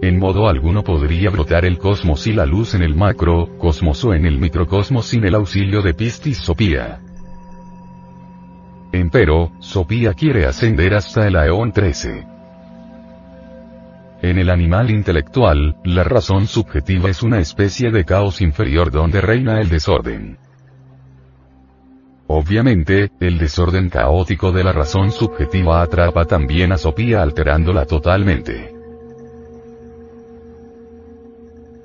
En 0.00 0.18
modo 0.18 0.48
alguno 0.48 0.82
podría 0.82 1.28
brotar 1.28 1.66
el 1.66 1.76
cosmos 1.76 2.26
y 2.26 2.32
la 2.32 2.46
luz 2.46 2.74
en 2.74 2.80
el 2.80 2.94
macro, 2.94 3.58
cosmos 3.58 4.02
o 4.06 4.14
en 4.14 4.24
el 4.24 4.38
microcosmos 4.38 5.04
sin 5.04 5.22
el 5.26 5.34
auxilio 5.34 5.82
de 5.82 5.92
Pistis 5.92 6.38
Sopía. 6.38 6.98
Empero, 8.90 9.52
Sopía 9.58 10.14
quiere 10.14 10.46
ascender 10.46 10.94
hasta 10.94 11.28
el 11.28 11.36
Aeón 11.36 11.72
13. 11.72 12.31
En 14.22 14.38
el 14.38 14.50
animal 14.50 14.88
intelectual, 14.92 15.74
la 15.82 16.04
razón 16.04 16.46
subjetiva 16.46 17.10
es 17.10 17.24
una 17.24 17.40
especie 17.40 17.90
de 17.90 18.04
caos 18.04 18.40
inferior 18.40 18.92
donde 18.92 19.20
reina 19.20 19.60
el 19.60 19.68
desorden. 19.68 20.38
Obviamente, 22.28 23.10
el 23.18 23.36
desorden 23.36 23.88
caótico 23.90 24.52
de 24.52 24.62
la 24.62 24.72
razón 24.72 25.10
subjetiva 25.10 25.82
atrapa 25.82 26.24
también 26.24 26.70
a 26.70 26.78
Sopía 26.78 27.20
alterándola 27.20 27.84
totalmente. 27.84 28.72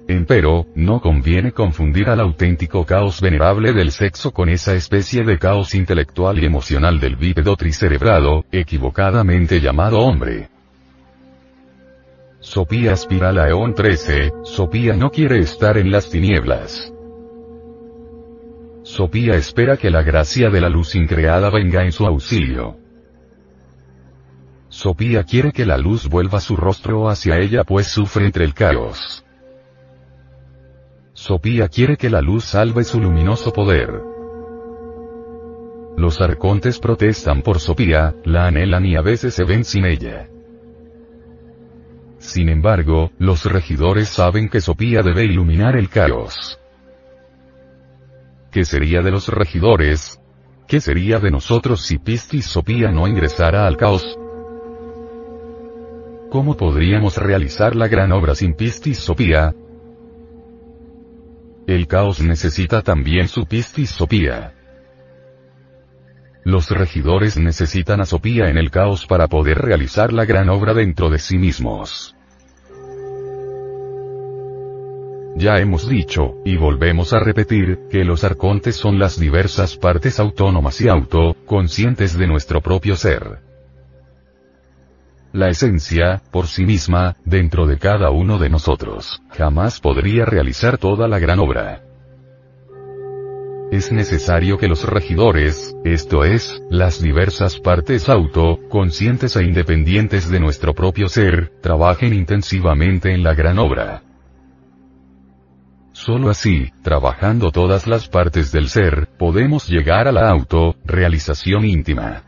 Empero, 0.08 0.68
no 0.76 1.02
conviene 1.02 1.54
confundir 1.54 2.08
al 2.08 2.20
auténtico 2.20 2.86
caos 2.86 3.20
venerable 3.20 3.74
del 3.74 3.92
sexo 3.92 4.32
con 4.32 4.48
esa 4.48 4.76
especie 4.76 5.24
de 5.24 5.40
caos 5.40 5.74
intelectual 5.74 6.38
y 6.38 6.46
emocional 6.46 7.00
del 7.00 7.16
bípedo 7.16 7.56
tricerebrado, 7.56 8.46
equivocadamente 8.52 9.60
llamado 9.60 9.98
hombre. 10.02 10.50
Sopía 12.50 12.94
aspira 12.94 13.28
al 13.28 13.40
Aeón 13.40 13.74
13, 13.74 14.32
Sopía 14.44 14.94
no 14.94 15.12
quiere 15.12 15.40
estar 15.40 15.78
en 15.78 15.92
las 15.92 16.10
tinieblas. 16.10 16.94
Sopía 18.84 19.36
espera 19.36 19.76
que 19.76 19.92
la 19.92 20.02
gracia 20.02 20.50
de 20.50 20.62
la 20.62 20.70
luz 20.70 20.96
increada 20.96 21.50
venga 21.50 21.84
en 21.84 21.92
su 21.92 22.06
auxilio. 22.06 22.78
Sopía 24.70 25.26
quiere 25.26 25.52
que 25.52 25.66
la 25.66 25.78
luz 25.78 26.08
vuelva 26.08 26.40
su 26.40 26.56
rostro 26.56 27.10
hacia 27.10 27.38
ella 27.38 27.66
pues 27.66 27.88
sufre 27.88 28.26
entre 28.26 28.46
el 28.46 28.54
caos. 28.54 29.26
Sopía 31.12 31.68
quiere 31.68 31.98
que 31.98 32.10
la 32.10 32.22
luz 32.22 32.46
salve 32.46 32.86
su 32.86 33.02
luminoso 33.02 33.52
poder. 33.52 33.90
Los 35.98 36.22
arcontes 36.22 36.80
protestan 36.80 37.42
por 37.42 37.60
Sopía, 37.60 38.16
la 38.24 38.48
anhelan 38.48 38.86
y 38.86 38.96
a 38.96 39.02
veces 39.02 39.34
se 39.34 39.44
ven 39.44 39.66
sin 39.66 39.84
ella. 39.84 40.30
Sin 42.28 42.50
embargo, 42.50 43.12
los 43.20 43.46
regidores 43.46 44.10
saben 44.10 44.50
que 44.50 44.60
Sopía 44.60 45.02
debe 45.02 45.24
iluminar 45.24 45.78
el 45.78 45.88
caos. 45.88 46.60
¿Qué 48.52 48.66
sería 48.66 49.02
de 49.02 49.12
los 49.12 49.30
regidores? 49.30 50.20
¿Qué 50.68 50.82
sería 50.82 51.20
de 51.20 51.32
nosotros 51.32 51.86
si 51.86 52.00
Pistis 52.00 52.46
Sopía 52.46 52.92
no 52.92 53.08
ingresara 53.08 53.66
al 53.66 53.78
caos? 53.78 54.20
¿Cómo 56.30 56.58
podríamos 56.58 57.16
realizar 57.16 57.78
la 57.78 57.88
gran 57.88 58.12
obra 58.12 58.36
sin 58.36 58.56
Pistis 58.56 58.98
Sopía? 58.98 59.56
El 61.66 61.88
caos 61.88 62.20
necesita 62.22 62.82
también 62.82 63.30
su 63.30 63.46
pistis 63.46 63.90
sopía. 63.90 64.54
Los 66.44 66.70
regidores 66.72 67.38
necesitan 67.38 68.02
a 68.02 68.06
Sopía 68.06 68.50
en 68.50 68.58
el 68.58 68.70
caos 68.70 69.06
para 69.06 69.28
poder 69.28 69.60
realizar 69.60 70.12
la 70.12 70.26
gran 70.26 70.50
obra 70.50 70.74
dentro 70.74 71.10
de 71.10 71.20
sí 71.20 71.38
mismos. 71.38 72.17
Ya 75.38 75.60
hemos 75.60 75.88
dicho, 75.88 76.38
y 76.46 76.58
volvemos 76.58 77.14
a 77.14 77.20
repetir, 77.20 77.82
que 77.92 78.04
los 78.04 78.24
arcontes 78.24 78.76
son 78.76 78.98
las 78.98 79.20
diversas 79.20 79.78
partes 79.78 80.20
autónomas 80.20 80.82
y 80.82 80.88
auto-conscientes 80.88 82.18
de 82.18 82.26
nuestro 82.26 82.60
propio 82.60 82.96
ser. 82.96 83.38
La 85.34 85.50
esencia, 85.50 86.24
por 86.32 86.48
sí 86.48 86.66
misma, 86.66 87.18
dentro 87.24 87.68
de 87.68 87.78
cada 87.78 88.10
uno 88.10 88.40
de 88.40 88.50
nosotros, 88.50 89.22
jamás 89.30 89.80
podría 89.80 90.26
realizar 90.26 90.80
toda 90.80 91.08
la 91.08 91.20
gran 91.20 91.38
obra. 91.38 91.84
Es 93.72 93.92
necesario 93.92 94.58
que 94.58 94.68
los 94.68 94.90
regidores, 94.90 95.76
esto 95.84 96.24
es, 96.24 96.64
las 96.72 97.00
diversas 97.00 97.60
partes 97.60 98.10
auto, 98.10 98.58
conscientes 98.70 99.36
e 99.36 99.44
independientes 99.44 100.32
de 100.32 100.40
nuestro 100.40 100.74
propio 100.74 101.08
ser, 101.10 101.52
trabajen 101.62 102.16
intensivamente 102.16 103.14
en 103.14 103.22
la 103.22 103.36
gran 103.36 103.60
obra. 103.60 104.02
Solo 105.98 106.30
así, 106.30 106.72
trabajando 106.84 107.50
todas 107.50 107.88
las 107.88 108.08
partes 108.08 108.52
del 108.52 108.70
ser, 108.70 109.10
podemos 109.18 109.68
llegar 109.68 110.08
a 110.08 110.12
la 110.12 110.30
auto, 110.30 110.76
realización 110.86 111.66
íntima. 111.66 112.22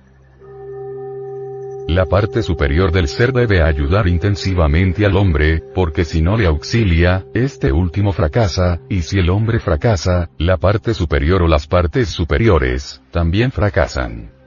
la 1.88 2.06
parte 2.06 2.42
superior 2.44 2.92
del 2.92 3.08
ser 3.08 3.32
debe 3.32 3.62
ayudar 3.62 4.08
intensivamente 4.08 5.06
al 5.06 5.16
hombre, 5.16 5.62
porque 5.76 6.04
si 6.04 6.22
no 6.22 6.36
le 6.36 6.48
auxilia, 6.48 7.26
este 7.36 7.72
último 7.72 8.12
fracasa, 8.12 8.80
y 8.90 9.04
si 9.04 9.20
el 9.20 9.30
hombre 9.30 9.60
fracasa, 9.60 10.30
la 10.40 10.58
parte 10.58 10.96
superior 10.96 11.44
o 11.44 11.48
las 11.48 11.68
partes 11.68 12.10
superiores, 12.10 13.02
también 13.12 13.52
fracasan. 13.52 14.39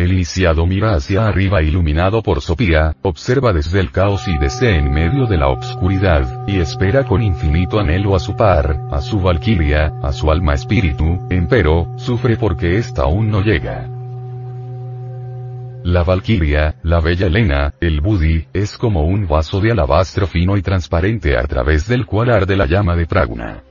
El 0.00 0.12
iniciado 0.12 0.64
mira 0.64 0.94
hacia 0.94 1.26
arriba 1.26 1.60
iluminado 1.60 2.22
por 2.22 2.40
Sopía, 2.40 2.96
observa 3.02 3.52
desde 3.52 3.80
el 3.80 3.90
caos 3.90 4.26
y 4.28 4.38
desde 4.38 4.78
en 4.78 4.90
medio 4.90 5.26
de 5.26 5.36
la 5.36 5.48
obscuridad, 5.48 6.48
y 6.48 6.58
espera 6.58 7.04
con 7.04 7.22
infinito 7.22 7.78
anhelo 7.78 8.16
a 8.16 8.18
su 8.18 8.34
par, 8.34 8.80
a 8.90 9.02
su 9.02 9.20
valquiria, 9.20 9.92
a 10.02 10.10
su 10.12 10.30
alma 10.30 10.54
espíritu, 10.54 11.04
empero, 11.28 11.92
sufre 11.98 12.38
porque 12.38 12.78
ésta 12.78 13.02
aún 13.02 13.30
no 13.30 13.42
llega. 13.42 13.90
La 15.84 16.02
Valquiria, 16.02 16.76
la 16.82 17.00
bella 17.00 17.26
Elena, 17.26 17.74
el 17.78 18.00
Budi, 18.00 18.46
es 18.54 18.78
como 18.78 19.04
un 19.04 19.28
vaso 19.28 19.60
de 19.60 19.72
alabastro 19.72 20.26
fino 20.26 20.56
y 20.56 20.62
transparente 20.62 21.36
a 21.36 21.42
través 21.42 21.86
del 21.86 22.06
cual 22.06 22.30
arde 22.30 22.56
la 22.56 22.64
llama 22.64 22.96
de 22.96 23.04
Praguna. 23.04 23.64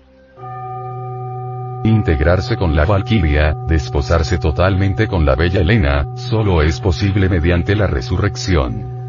Integrarse 1.83 2.57
con 2.57 2.75
la 2.75 2.83
Valquiria, 2.83 3.55
desposarse 3.65 4.37
totalmente 4.37 5.07
con 5.07 5.25
la 5.25 5.35
bella 5.35 5.61
Elena, 5.61 6.05
solo 6.15 6.61
es 6.61 6.81
posible 6.81 7.29
mediante 7.29 7.73
la 7.73 7.87
resurrección. 7.87 8.99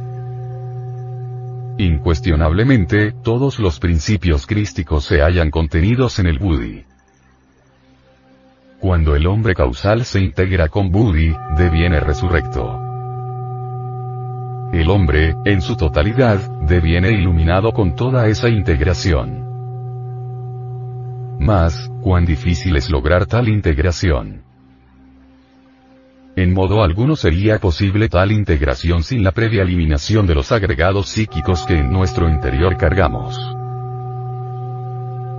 Incuestionablemente, 1.78 3.10
todos 3.10 3.58
los 3.58 3.80
principios 3.80 4.46
crísticos 4.46 5.04
se 5.04 5.20
hallan 5.20 5.50
contenidos 5.50 6.20
en 6.20 6.26
el 6.26 6.38
Budi. 6.38 6.84
Cuando 8.78 9.16
el 9.16 9.26
hombre 9.26 9.54
causal 9.54 10.04
se 10.04 10.20
integra 10.20 10.68
con 10.68 10.92
Budi, 10.92 11.34
deviene 11.56 11.98
resurrecto. 11.98 12.80
El 14.72 14.88
hombre, 14.90 15.34
en 15.44 15.60
su 15.60 15.76
totalidad, 15.76 16.38
deviene 16.60 17.10
iluminado 17.10 17.72
con 17.72 17.96
toda 17.96 18.28
esa 18.28 18.48
integración. 18.48 19.49
Mas, 21.40 21.90
cuán 22.02 22.26
difícil 22.26 22.76
es 22.76 22.90
lograr 22.90 23.24
tal 23.24 23.48
integración. 23.48 24.42
En 26.36 26.52
modo 26.52 26.84
alguno 26.84 27.16
sería 27.16 27.58
posible 27.58 28.10
tal 28.10 28.30
integración 28.30 29.02
sin 29.02 29.24
la 29.24 29.32
previa 29.32 29.62
eliminación 29.62 30.26
de 30.26 30.34
los 30.34 30.52
agregados 30.52 31.08
psíquicos 31.08 31.64
que 31.64 31.78
en 31.78 31.90
nuestro 31.90 32.28
interior 32.28 32.76
cargamos. 32.76 33.38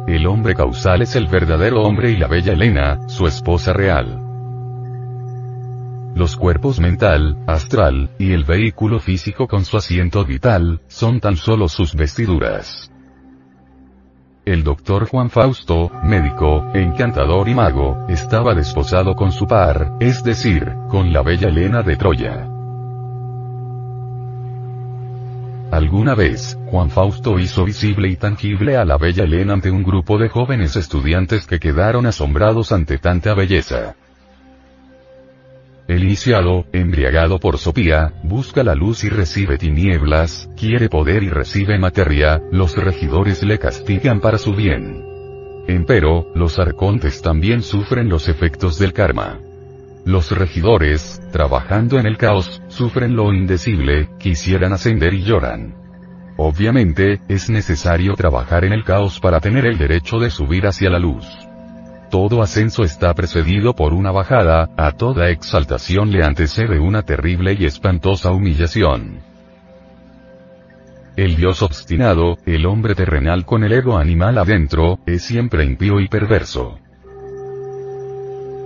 El 0.07 0.25
hombre 0.25 0.55
causal 0.55 1.03
es 1.03 1.15
el 1.15 1.27
verdadero 1.27 1.83
hombre 1.83 2.09
y 2.09 2.17
la 2.17 2.27
bella 2.27 2.53
Elena, 2.53 3.07
su 3.07 3.27
esposa 3.27 3.71
real. 3.71 4.19
Los 6.15 6.35
cuerpos 6.35 6.79
mental, 6.79 7.37
astral, 7.45 8.09
y 8.17 8.33
el 8.33 8.43
vehículo 8.43 8.99
físico 8.99 9.47
con 9.47 9.65
su 9.65 9.77
asiento 9.77 10.25
vital, 10.25 10.81
son 10.87 11.19
tan 11.19 11.37
solo 11.37 11.69
sus 11.69 11.93
vestiduras. 11.93 12.91
El 14.51 14.65
doctor 14.65 15.07
Juan 15.07 15.29
Fausto, 15.29 15.89
médico, 16.03 16.71
encantador 16.73 17.47
y 17.47 17.55
mago, 17.55 18.05
estaba 18.09 18.53
desposado 18.53 19.15
con 19.15 19.31
su 19.31 19.47
par, 19.47 19.93
es 20.01 20.25
decir, 20.25 20.73
con 20.89 21.13
la 21.13 21.21
bella 21.21 21.47
Elena 21.47 21.83
de 21.83 21.95
Troya. 21.95 22.49
Alguna 25.71 26.15
vez, 26.15 26.59
Juan 26.65 26.89
Fausto 26.89 27.39
hizo 27.39 27.63
visible 27.63 28.09
y 28.09 28.17
tangible 28.17 28.75
a 28.75 28.83
la 28.83 28.97
bella 28.97 29.23
Elena 29.23 29.53
ante 29.53 29.71
un 29.71 29.83
grupo 29.83 30.17
de 30.17 30.27
jóvenes 30.27 30.75
estudiantes 30.75 31.47
que 31.47 31.61
quedaron 31.61 32.05
asombrados 32.05 32.73
ante 32.73 32.97
tanta 32.97 33.33
belleza. 33.33 33.95
El 35.91 36.05
iniciado, 36.05 36.63
embriagado 36.71 37.37
por 37.37 37.57
Sopía, 37.57 38.13
busca 38.23 38.63
la 38.63 38.75
luz 38.75 39.03
y 39.03 39.09
recibe 39.09 39.57
tinieblas, 39.57 40.49
quiere 40.55 40.87
poder 40.87 41.21
y 41.21 41.27
recibe 41.27 41.77
materia, 41.77 42.41
los 42.49 42.77
regidores 42.77 43.43
le 43.43 43.59
castigan 43.59 44.21
para 44.21 44.37
su 44.37 44.55
bien. 44.55 45.03
Empero, 45.67 46.31
los 46.33 46.59
arcontes 46.59 47.21
también 47.21 47.61
sufren 47.61 48.07
los 48.07 48.29
efectos 48.29 48.79
del 48.79 48.93
karma. 48.93 49.39
Los 50.05 50.31
regidores, 50.31 51.21
trabajando 51.33 51.99
en 51.99 52.05
el 52.05 52.15
caos, 52.15 52.61
sufren 52.69 53.17
lo 53.17 53.33
indecible, 53.33 54.11
quisieran 54.17 54.71
ascender 54.71 55.13
y 55.13 55.23
lloran. 55.23 55.75
Obviamente, 56.37 57.19
es 57.27 57.49
necesario 57.49 58.13
trabajar 58.13 58.63
en 58.63 58.71
el 58.71 58.85
caos 58.85 59.19
para 59.19 59.41
tener 59.41 59.65
el 59.65 59.77
derecho 59.77 60.19
de 60.19 60.29
subir 60.29 60.67
hacia 60.67 60.89
la 60.89 60.99
luz. 60.99 61.27
Todo 62.11 62.41
ascenso 62.41 62.83
está 62.83 63.13
precedido 63.13 63.73
por 63.73 63.93
una 63.93 64.11
bajada, 64.11 64.69
a 64.75 64.91
toda 64.91 65.29
exaltación 65.29 66.11
le 66.11 66.25
antecede 66.25 66.77
una 66.77 67.03
terrible 67.03 67.55
y 67.57 67.63
espantosa 67.63 68.31
humillación. 68.31 69.21
El 71.15 71.37
dios 71.37 71.61
obstinado, 71.61 72.37
el 72.45 72.65
hombre 72.65 72.95
terrenal 72.95 73.45
con 73.45 73.63
el 73.63 73.71
ego 73.71 73.97
animal 73.97 74.37
adentro, 74.37 74.99
es 75.05 75.23
siempre 75.23 75.63
impío 75.63 76.01
y 76.01 76.09
perverso. 76.09 76.79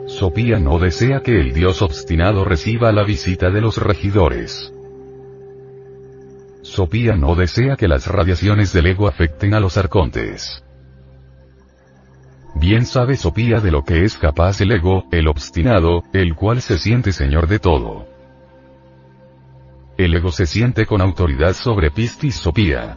Sopía 0.08 0.58
no 0.58 0.80
desea 0.80 1.20
que 1.20 1.40
el 1.40 1.54
dios 1.54 1.84
obstinado 1.84 2.46
reciba 2.46 2.92
la 2.92 3.04
visita 3.04 3.52
de 3.52 3.62
los 3.62 3.78
regidores. 3.78 4.74
Sopía 6.64 7.16
no 7.16 7.36
desea 7.36 7.76
que 7.76 7.88
las 7.88 8.08
radiaciones 8.08 8.74
del 8.74 8.88
ego 8.88 9.08
afecten 9.08 9.54
a 9.54 9.60
los 9.60 9.78
arcontes. 9.78 10.65
Bien 12.56 12.86
sabe 12.86 13.18
Sopía 13.18 13.60
de 13.60 13.70
lo 13.70 13.84
que 13.84 14.06
es 14.06 14.18
capaz 14.18 14.62
el 14.62 14.72
ego, 14.72 15.06
el 15.12 15.28
obstinado, 15.28 16.04
el 16.14 16.36
cual 16.36 16.62
se 16.62 16.78
siente 16.78 17.12
señor 17.12 17.48
de 17.48 17.60
todo. 17.60 18.08
El 19.98 20.16
ego 20.16 20.32
se 20.32 20.46
siente 20.46 20.86
con 20.86 21.02
autoridad 21.02 21.54
sobre 21.54 21.92
Pistis 21.92 22.36
Sopía. 22.36 22.96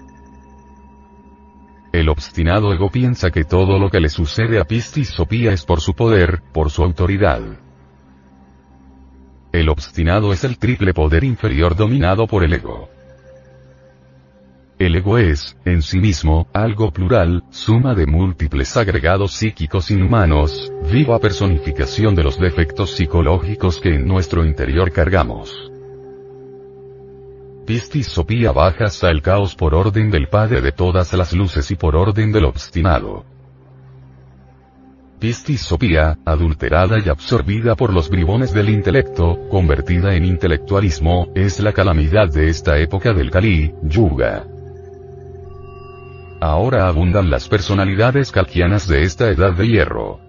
El 1.92 2.08
obstinado 2.08 2.72
ego 2.72 2.90
piensa 2.90 3.30
que 3.30 3.44
todo 3.44 3.78
lo 3.78 3.90
que 3.90 4.00
le 4.00 4.08
sucede 4.08 4.60
a 4.60 4.64
Pistis 4.64 5.08
Sopía 5.08 5.52
es 5.52 5.64
por 5.64 5.80
su 5.80 5.92
poder, 5.92 6.42
por 6.52 6.70
su 6.70 6.84
autoridad. 6.84 7.40
El 9.52 9.68
obstinado 9.70 10.32
es 10.32 10.44
el 10.44 10.58
triple 10.58 10.94
poder 10.94 11.24
inferior 11.24 11.74
dominado 11.74 12.26
por 12.26 12.44
el 12.44 12.52
ego. 12.52 12.90
El 14.78 14.94
ego 14.94 15.18
es, 15.18 15.56
en 15.64 15.82
sí 15.82 15.98
mismo, 15.98 16.46
algo 16.52 16.92
plural, 16.92 17.42
suma 17.50 17.96
de 17.96 18.06
múltiples 18.06 18.76
agregados 18.76 19.32
psíquicos 19.32 19.90
inhumanos, 19.90 20.72
viva 20.92 21.18
personificación 21.18 22.14
de 22.14 22.22
los 22.22 22.38
defectos 22.38 22.92
psicológicos 22.92 23.80
que 23.80 23.96
en 23.96 24.06
nuestro 24.06 24.44
interior 24.44 24.92
cargamos. 24.92 25.72
Pistis 27.66 28.06
Sopía 28.06 28.52
baja 28.52 28.84
hasta 28.84 29.10
el 29.10 29.20
caos 29.20 29.56
por 29.56 29.74
orden 29.74 30.12
del 30.12 30.28
Padre 30.28 30.60
de 30.60 30.70
todas 30.70 31.12
las 31.12 31.32
luces 31.32 31.68
y 31.72 31.74
por 31.74 31.96
orden 31.96 32.30
del 32.30 32.44
obstinado. 32.44 33.24
Pistis 35.18 35.60
Sopía, 35.60 36.18
adulterada 36.24 36.98
y 37.04 37.08
absorbida 37.08 37.74
por 37.74 37.92
los 37.92 38.08
bribones 38.08 38.54
del 38.54 38.68
intelecto, 38.68 39.40
convertida 39.50 40.14
en 40.14 40.24
intelectualismo, 40.24 41.32
es 41.34 41.58
la 41.58 41.72
calamidad 41.72 42.32
de 42.32 42.48
esta 42.48 42.78
época 42.78 43.12
del 43.12 43.32
Kali, 43.32 43.74
Yuga. 43.82 44.46
Ahora 46.40 46.86
abundan 46.86 47.30
las 47.30 47.48
personalidades 47.48 48.30
calquianas 48.30 48.86
de 48.86 49.02
esta 49.02 49.28
edad 49.28 49.54
de 49.54 49.66
hierro. 49.66 50.20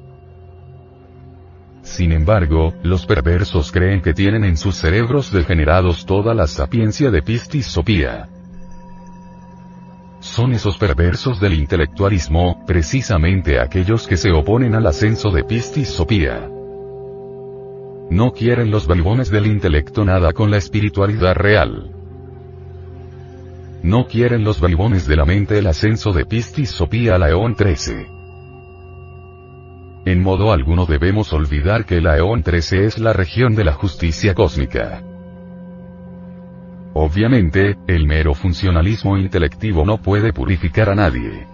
Sin 1.83 2.11
embargo, 2.11 2.73
los 2.83 3.05
perversos 3.05 3.71
creen 3.71 4.01
que 4.01 4.13
tienen 4.13 4.43
en 4.43 4.57
sus 4.57 4.75
cerebros 4.75 5.31
degenerados 5.31 6.05
toda 6.05 6.33
la 6.33 6.47
sapiencia 6.47 7.11
de 7.11 7.21
Pistis 7.21 7.67
Sopía. 7.67 8.27
Son 10.19 10.51
esos 10.53 10.77
perversos 10.77 11.39
del 11.39 11.53
intelectualismo, 11.53 12.63
precisamente 12.65 13.59
aquellos 13.59 14.07
que 14.07 14.17
se 14.17 14.31
oponen 14.31 14.75
al 14.75 14.87
ascenso 14.87 15.29
de 15.29 15.43
Pistis 15.43 15.89
Sopía. 15.89 16.49
No 18.09 18.31
quieren 18.31 18.71
los 18.71 18.87
balbones 18.87 19.29
del 19.29 19.45
intelecto 19.45 20.03
nada 20.03 20.33
con 20.33 20.49
la 20.49 20.57
espiritualidad 20.57 21.35
real. 21.35 21.98
No 23.83 24.07
quieren 24.07 24.43
los 24.43 24.59
bribones 24.59 25.07
de 25.07 25.15
la 25.15 25.25
mente 25.25 25.57
el 25.57 25.67
ascenso 25.67 26.11
de 26.11 26.25
Pistis 26.25 26.69
Sopía 26.69 27.15
a 27.15 27.17
la 27.17 27.29
Eón 27.29 27.55
13. 27.55 28.07
En 30.05 30.21
modo 30.21 30.51
alguno 30.51 30.85
debemos 30.85 31.31
olvidar 31.33 31.85
que 31.85 32.01
la 32.01 32.17
Eón 32.17 32.43
13 32.43 32.85
es 32.85 32.99
la 32.99 33.13
región 33.13 33.55
de 33.55 33.63
la 33.63 33.73
justicia 33.73 34.33
cósmica. 34.33 35.01
Obviamente, 36.93 37.77
el 37.87 38.05
mero 38.05 38.33
funcionalismo 38.33 39.17
intelectivo 39.17 39.85
no 39.85 40.01
puede 40.01 40.33
purificar 40.33 40.89
a 40.89 40.95
nadie. 40.95 41.47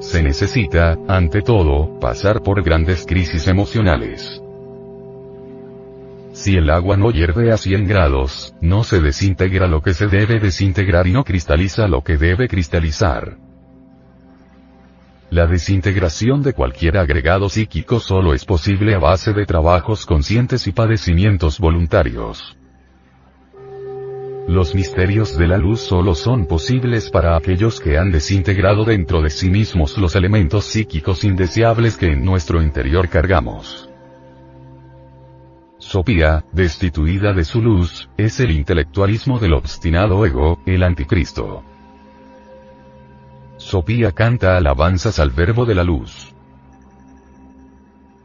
Se 0.00 0.22
necesita, 0.22 0.98
ante 1.06 1.42
todo, 1.42 1.98
pasar 2.00 2.42
por 2.42 2.62
grandes 2.62 3.06
crisis 3.06 3.46
emocionales. 3.46 4.43
Si 6.34 6.56
el 6.56 6.68
agua 6.68 6.96
no 6.96 7.12
hierve 7.12 7.52
a 7.52 7.56
100 7.56 7.86
grados, 7.86 8.56
no 8.60 8.82
se 8.82 9.00
desintegra 9.00 9.68
lo 9.68 9.82
que 9.82 9.94
se 9.94 10.08
debe 10.08 10.40
desintegrar 10.40 11.06
y 11.06 11.12
no 11.12 11.22
cristaliza 11.22 11.86
lo 11.86 12.02
que 12.02 12.16
debe 12.16 12.48
cristalizar. 12.48 13.36
La 15.30 15.46
desintegración 15.46 16.42
de 16.42 16.52
cualquier 16.52 16.98
agregado 16.98 17.48
psíquico 17.48 18.00
solo 18.00 18.34
es 18.34 18.44
posible 18.44 18.96
a 18.96 18.98
base 18.98 19.32
de 19.32 19.46
trabajos 19.46 20.06
conscientes 20.06 20.66
y 20.66 20.72
padecimientos 20.72 21.60
voluntarios. 21.60 22.56
Los 24.48 24.74
misterios 24.74 25.38
de 25.38 25.46
la 25.46 25.56
luz 25.56 25.82
solo 25.82 26.16
son 26.16 26.46
posibles 26.46 27.10
para 27.10 27.36
aquellos 27.36 27.78
que 27.78 27.96
han 27.96 28.10
desintegrado 28.10 28.84
dentro 28.84 29.22
de 29.22 29.30
sí 29.30 29.50
mismos 29.50 29.96
los 29.98 30.16
elementos 30.16 30.64
psíquicos 30.64 31.22
indeseables 31.22 31.96
que 31.96 32.08
en 32.08 32.24
nuestro 32.24 32.60
interior 32.60 33.08
cargamos. 33.08 33.88
Sofía, 35.86 36.44
destituida 36.50 37.34
de 37.34 37.44
su 37.44 37.60
luz, 37.60 38.08
es 38.16 38.40
el 38.40 38.50
intelectualismo 38.52 39.38
del 39.38 39.52
obstinado 39.52 40.24
ego, 40.24 40.58
el 40.64 40.82
anticristo. 40.82 41.62
Sofía 43.58 44.10
canta 44.12 44.56
alabanzas 44.56 45.18
al 45.18 45.30
verbo 45.30 45.66
de 45.66 45.74
la 45.74 45.84
luz. 45.84 46.34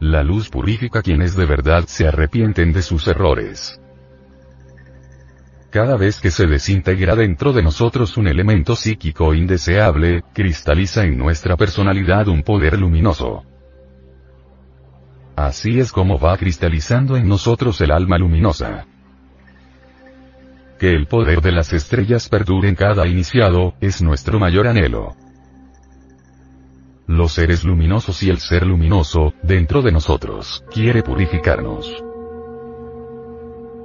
La 0.00 0.22
luz 0.22 0.48
purifica 0.48 1.02
quienes 1.02 1.36
de 1.36 1.44
verdad 1.44 1.84
se 1.86 2.08
arrepienten 2.08 2.72
de 2.72 2.80
sus 2.80 3.06
errores. 3.06 3.78
Cada 5.68 5.98
vez 5.98 6.18
que 6.18 6.30
se 6.30 6.46
desintegra 6.46 7.14
dentro 7.14 7.52
de 7.52 7.62
nosotros 7.62 8.16
un 8.16 8.26
elemento 8.26 8.74
psíquico 8.74 9.34
indeseable, 9.34 10.24
cristaliza 10.32 11.04
en 11.04 11.18
nuestra 11.18 11.58
personalidad 11.58 12.26
un 12.28 12.42
poder 12.42 12.80
luminoso. 12.80 13.44
Así 15.40 15.80
es 15.80 15.90
como 15.90 16.18
va 16.18 16.36
cristalizando 16.36 17.16
en 17.16 17.26
nosotros 17.26 17.80
el 17.80 17.92
alma 17.92 18.18
luminosa. 18.18 18.84
Que 20.78 20.90
el 20.90 21.06
poder 21.06 21.40
de 21.40 21.50
las 21.50 21.72
estrellas 21.72 22.28
perdure 22.28 22.68
en 22.68 22.74
cada 22.74 23.06
iniciado, 23.06 23.72
es 23.80 24.02
nuestro 24.02 24.38
mayor 24.38 24.68
anhelo. 24.68 25.16
Los 27.06 27.32
seres 27.32 27.64
luminosos 27.64 28.22
y 28.22 28.28
el 28.28 28.38
ser 28.38 28.66
luminoso, 28.66 29.32
dentro 29.42 29.80
de 29.80 29.92
nosotros, 29.92 30.62
quiere 30.70 31.02
purificarnos. 31.02 32.04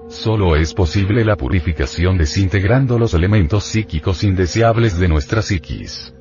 Solo 0.10 0.58
es 0.58 0.74
posible 0.74 1.24
la 1.24 1.38
purificación 1.38 2.18
desintegrando 2.18 3.00
los 3.00 3.14
elementos 3.14 3.64
psíquicos 3.64 4.26
indeseables 4.26 5.00
de 5.00 5.08
nuestra 5.08 5.42
psiquis. 5.42 6.14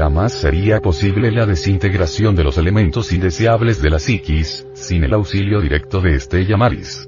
Jamás 0.00 0.32
sería 0.32 0.80
posible 0.80 1.30
la 1.30 1.44
desintegración 1.44 2.34
de 2.34 2.42
los 2.42 2.56
elementos 2.56 3.12
indeseables 3.12 3.82
de 3.82 3.90
la 3.90 3.98
psiquis, 3.98 4.66
sin 4.72 5.04
el 5.04 5.12
auxilio 5.12 5.60
directo 5.60 6.00
de 6.00 6.14
Estella 6.14 6.56
Maris. 6.56 7.06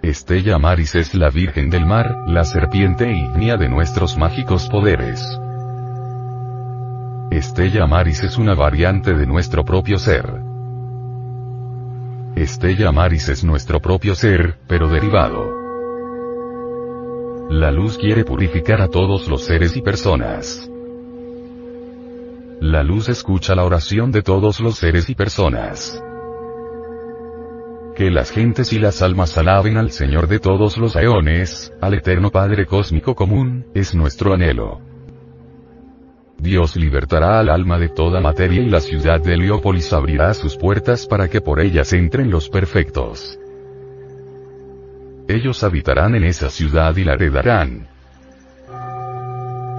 Estella 0.00 0.58
Maris 0.58 0.94
es 0.94 1.14
la 1.14 1.28
Virgen 1.28 1.68
del 1.68 1.84
Mar, 1.84 2.24
la 2.26 2.42
serpiente 2.44 3.12
ígnea 3.12 3.58
de 3.58 3.68
nuestros 3.68 4.16
mágicos 4.16 4.66
poderes. 4.70 5.22
Estella 7.30 7.86
Maris 7.86 8.22
es 8.22 8.38
una 8.38 8.54
variante 8.54 9.12
de 9.12 9.26
nuestro 9.26 9.62
propio 9.62 9.98
ser. 9.98 10.24
Estella 12.34 12.92
Maris 12.92 13.28
es 13.28 13.44
nuestro 13.44 13.78
propio 13.78 14.14
ser, 14.14 14.56
pero 14.66 14.88
derivado. 14.88 15.52
La 17.50 17.70
luz 17.70 17.98
quiere 17.98 18.24
purificar 18.24 18.80
a 18.80 18.88
todos 18.88 19.28
los 19.28 19.44
seres 19.44 19.76
y 19.76 19.82
personas. 19.82 20.70
La 22.64 22.82
luz 22.82 23.10
escucha 23.10 23.54
la 23.54 23.62
oración 23.62 24.10
de 24.10 24.22
todos 24.22 24.58
los 24.60 24.78
seres 24.78 25.10
y 25.10 25.14
personas. 25.14 26.02
Que 27.94 28.10
las 28.10 28.30
gentes 28.30 28.72
y 28.72 28.78
las 28.78 29.02
almas 29.02 29.36
alaben 29.36 29.76
al 29.76 29.90
Señor 29.90 30.28
de 30.28 30.38
todos 30.38 30.78
los 30.78 30.96
aeones, 30.96 31.74
al 31.82 31.92
eterno 31.92 32.30
Padre 32.30 32.64
Cósmico 32.64 33.14
Común, 33.14 33.66
es 33.74 33.94
nuestro 33.94 34.32
anhelo. 34.32 34.80
Dios 36.38 36.74
libertará 36.76 37.38
al 37.38 37.50
alma 37.50 37.78
de 37.78 37.90
toda 37.90 38.22
materia 38.22 38.62
y 38.62 38.70
la 38.70 38.80
ciudad 38.80 39.20
de 39.20 39.34
Heliópolis 39.34 39.92
abrirá 39.92 40.32
sus 40.32 40.56
puertas 40.56 41.06
para 41.06 41.28
que 41.28 41.42
por 41.42 41.60
ellas 41.60 41.92
entren 41.92 42.30
los 42.30 42.48
perfectos. 42.48 43.38
Ellos 45.28 45.62
habitarán 45.62 46.14
en 46.14 46.24
esa 46.24 46.48
ciudad 46.48 46.96
y 46.96 47.04
la 47.04 47.12
heredarán. 47.12 47.93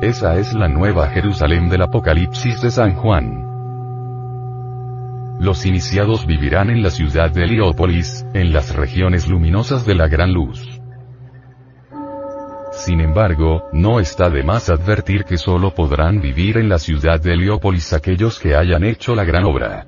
Esa 0.01 0.35
es 0.35 0.53
la 0.53 0.67
nueva 0.67 1.07
Jerusalén 1.07 1.69
del 1.69 1.81
Apocalipsis 1.83 2.61
de 2.61 2.69
San 2.69 2.95
Juan. 2.95 3.45
Los 5.39 5.65
iniciados 5.65 6.25
vivirán 6.25 6.69
en 6.69 6.83
la 6.83 6.89
ciudad 6.89 7.31
de 7.31 7.43
Heliópolis, 7.43 8.25
en 8.33 8.51
las 8.51 8.75
regiones 8.75 9.29
luminosas 9.29 9.85
de 9.85 9.95
la 9.95 10.09
gran 10.09 10.33
luz. 10.33 10.81
Sin 12.73 12.99
embargo, 12.99 13.69
no 13.71 14.01
está 14.01 14.29
de 14.29 14.43
más 14.43 14.69
advertir 14.69 15.23
que 15.23 15.37
solo 15.37 15.73
podrán 15.73 16.19
vivir 16.19 16.57
en 16.57 16.67
la 16.67 16.77
ciudad 16.77 17.21
de 17.21 17.33
Heliópolis 17.33 17.93
aquellos 17.93 18.37
que 18.37 18.53
hayan 18.53 18.83
hecho 18.83 19.15
la 19.15 19.23
gran 19.23 19.45
obra. 19.45 19.87